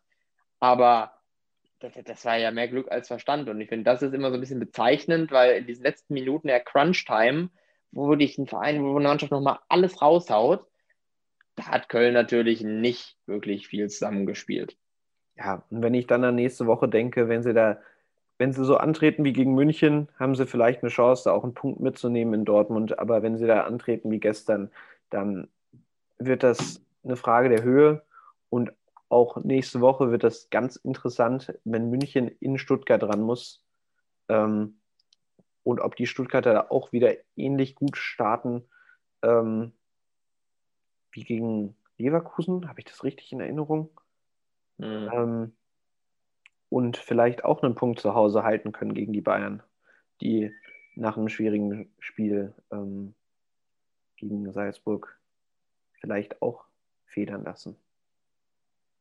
Aber 0.61 1.15
das, 1.81 1.95
das, 2.05 2.25
war 2.27 2.37
ja 2.37 2.51
mehr 2.51 2.69
Glück 2.69 2.93
als 2.93 3.09
Verstand. 3.09 3.49
Und 3.49 3.61
ich 3.61 3.71
finde, 3.71 3.85
das 3.85 4.03
ist 4.03 4.15
immer 4.15 4.29
so 4.29 4.35
ein 4.35 4.41
bisschen 4.41 4.61
bezeichnend, 4.61 5.33
weil 5.33 5.57
in 5.57 5.67
diesen 5.67 5.83
letzten 5.83 6.13
Minuten 6.13 6.49
der 6.49 6.61
Crunch-Time, 6.61 7.49
wo 7.91 8.15
dich 8.15 8.37
ein 8.37 8.47
Verein, 8.47 8.85
wo 8.85 8.97
eine 8.97 9.09
Mannschaft 9.09 9.33
nochmal 9.33 9.59
alles 9.69 10.03
raushaut, 10.03 10.67
da 11.61 11.67
hat 11.67 11.89
Köln 11.89 12.15
natürlich 12.15 12.63
nicht 12.63 13.17
wirklich 13.27 13.69
viel 13.69 13.89
zusammengespielt. 13.89 14.77
Ja, 15.37 15.65
und 15.71 15.83
wenn 15.83 15.95
ich 15.95 16.07
dann 16.07 16.25
an 16.25 16.35
nächste 16.35 16.67
Woche 16.67 16.89
denke, 16.89 17.29
wenn 17.29 17.43
sie 17.43 17.55
da, 17.55 17.79
wenn 18.39 18.53
sie 18.53 18.65
so 18.65 18.77
antreten 18.77 19.25
wie 19.25 19.33
gegen 19.33 19.55
München, 19.55 20.09
haben 20.19 20.35
sie 20.35 20.47
vielleicht 20.47 20.83
eine 20.83 20.91
Chance, 20.91 21.25
da 21.25 21.33
auch 21.33 21.45
einen 21.45 21.55
Punkt 21.55 21.81
mitzunehmen 21.81 22.35
in 22.35 22.45
Dortmund. 22.45 22.99
Aber 22.99 23.23
wenn 23.23 23.37
sie 23.37 23.47
da 23.47 23.65
antreten 23.65 24.11
wie 24.11 24.21
gestern, 24.21 24.71
dann 25.11 25.49
wird 26.19 26.43
das 26.43 26.83
eine 27.05 27.17
Frage 27.17 27.49
der 27.49 27.63
Höhe. 27.63 28.03
Und 28.49 28.73
auch 29.09 29.37
nächste 29.43 29.81
Woche 29.81 30.11
wird 30.11 30.25
das 30.25 30.51
ganz 30.51 30.77
interessant, 30.77 31.59
wenn 31.65 31.91
München 31.91 32.29
in 32.29 32.59
Stuttgart 32.59 33.03
dran 33.03 33.21
muss. 33.21 33.63
Ähm, 34.29 34.81
und 35.63 35.81
ob 35.81 35.97
die 35.97 36.07
Stuttgarter 36.07 36.55
da 36.55 36.67
auch 36.71 36.93
wieder 36.93 37.15
ähnlich 37.37 37.75
gut 37.75 37.97
starten 37.97 38.65
ähm, 39.23 39.73
wie 41.13 41.25
gegen 41.25 41.77
Leverkusen. 41.99 42.69
Habe 42.69 42.81
ich 42.81 42.87
das 42.87 43.05
richtig 43.05 43.33
in 43.33 43.41
Erinnerung? 43.41 43.91
Mhm. 44.79 45.11
Ähm, 45.13 45.53
und 46.69 46.97
vielleicht 46.97 47.45
auch 47.45 47.63
einen 47.63 47.75
Punkt 47.75 48.01
zu 48.01 48.15
Hause 48.15 48.45
halten 48.45 48.73
können 48.73 48.95
gegen 48.95 49.13
die 49.13 49.21
Bayern, 49.21 49.63
die 50.21 50.53
nach 50.95 51.17
einem 51.17 51.29
schwierigen 51.29 51.93
Spiel 51.99 52.55
ähm, 52.71 53.15
gegen 54.17 54.53
Salzburg 54.53 55.19
vielleicht 56.01 56.41
auch 56.43 56.65
federn 57.07 57.45
lassen. 57.45 57.77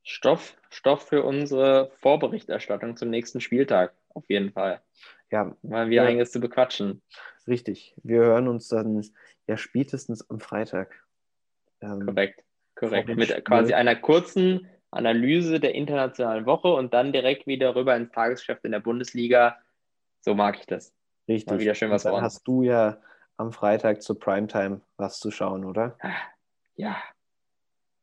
Stoff, 0.04 0.58
Stoff 0.70 1.08
für 1.08 1.24
unsere 1.24 1.92
Vorberichterstattung 2.00 2.98
zum 2.98 3.10
nächsten 3.10 3.42
Spieltag, 3.42 3.94
auf 4.14 4.28
jeden 4.30 4.52
Fall. 4.52 4.82
Ja. 5.30 5.56
Mal 5.62 5.90
wieder 5.90 6.04
ja, 6.04 6.10
einiges 6.10 6.32
zu 6.32 6.40
bequatschen. 6.40 7.02
Richtig. 7.48 7.94
Wir 8.04 8.22
hören 8.22 8.48
uns 8.48 8.68
dann 8.70 9.06
ja 9.46 9.58
spätestens 9.58 10.28
am 10.30 10.40
Freitag. 10.40 11.06
Ähm, 11.82 12.06
korrekt, 12.06 12.44
korrekt. 12.76 13.08
Mit 13.10 13.30
Spiel. 13.30 13.42
quasi 13.42 13.74
einer 13.74 13.96
kurzen 13.96 14.68
Analyse 14.92 15.60
der 15.60 15.76
internationalen 15.76 16.46
Woche 16.46 16.74
und 16.74 16.94
dann 16.94 17.14
direkt 17.14 17.48
wieder 17.48 17.76
rüber 17.76 17.96
ins 17.96 18.12
Tagesgeschäft 18.12 18.66
in 18.66 18.72
der 18.72 18.80
Bundesliga. 18.80 19.58
So 20.22 20.34
mag 20.34 20.58
ich 20.60 20.66
das. 20.66 20.94
Richtig. 21.28 21.52
Mal 21.52 21.60
wieder 21.60 21.76
schön 21.76 21.92
was 21.92 22.06
und 22.06 22.14
dann 22.14 22.24
hast 22.24 22.48
du 22.48 22.64
ja 22.64 22.98
am 23.38 23.52
Freitag 23.52 24.02
zur 24.02 24.20
Primetime 24.20 24.82
was 24.98 25.20
zu 25.20 25.32
schauen, 25.32 25.64
oder? 25.64 25.98
Ja. 26.76 26.98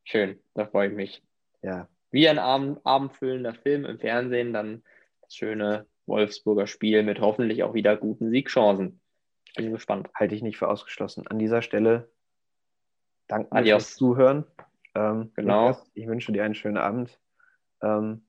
Schön, 0.03 0.39
da 0.53 0.65
freue 0.65 0.87
ich 0.89 0.93
mich. 0.95 1.23
Ja. 1.61 1.89
Wie 2.11 2.29
ein 2.29 2.39
abend, 2.39 2.79
abendfüllender 2.85 3.53
Film 3.53 3.83
im 3.85 3.99
Fernsehen, 3.99 4.53
dann 4.53 4.83
das 5.21 5.35
schöne 5.35 5.85
Wolfsburger 6.05 6.65
Spiel 6.65 7.03
mit 7.03 7.19
hoffentlich 7.19 7.63
auch 7.63 7.73
wieder 7.73 7.97
guten 7.97 8.29
Siegchancen. 8.29 9.01
Bin 9.55 9.71
gespannt. 9.71 10.09
Halte 10.15 10.35
ich 10.35 10.41
nicht 10.41 10.57
für 10.57 10.69
ausgeschlossen. 10.69 11.27
An 11.27 11.37
dieser 11.37 11.61
Stelle 11.61 12.09
danke 13.27 13.49
fürs 13.63 13.95
Zuhören. 13.95 14.45
Ähm, 14.95 15.31
genau. 15.35 15.77
Ich 15.93 16.07
wünsche 16.07 16.31
dir 16.31 16.43
einen 16.43 16.55
schönen 16.55 16.77
Abend. 16.77 17.19
Ähm, 17.81 18.26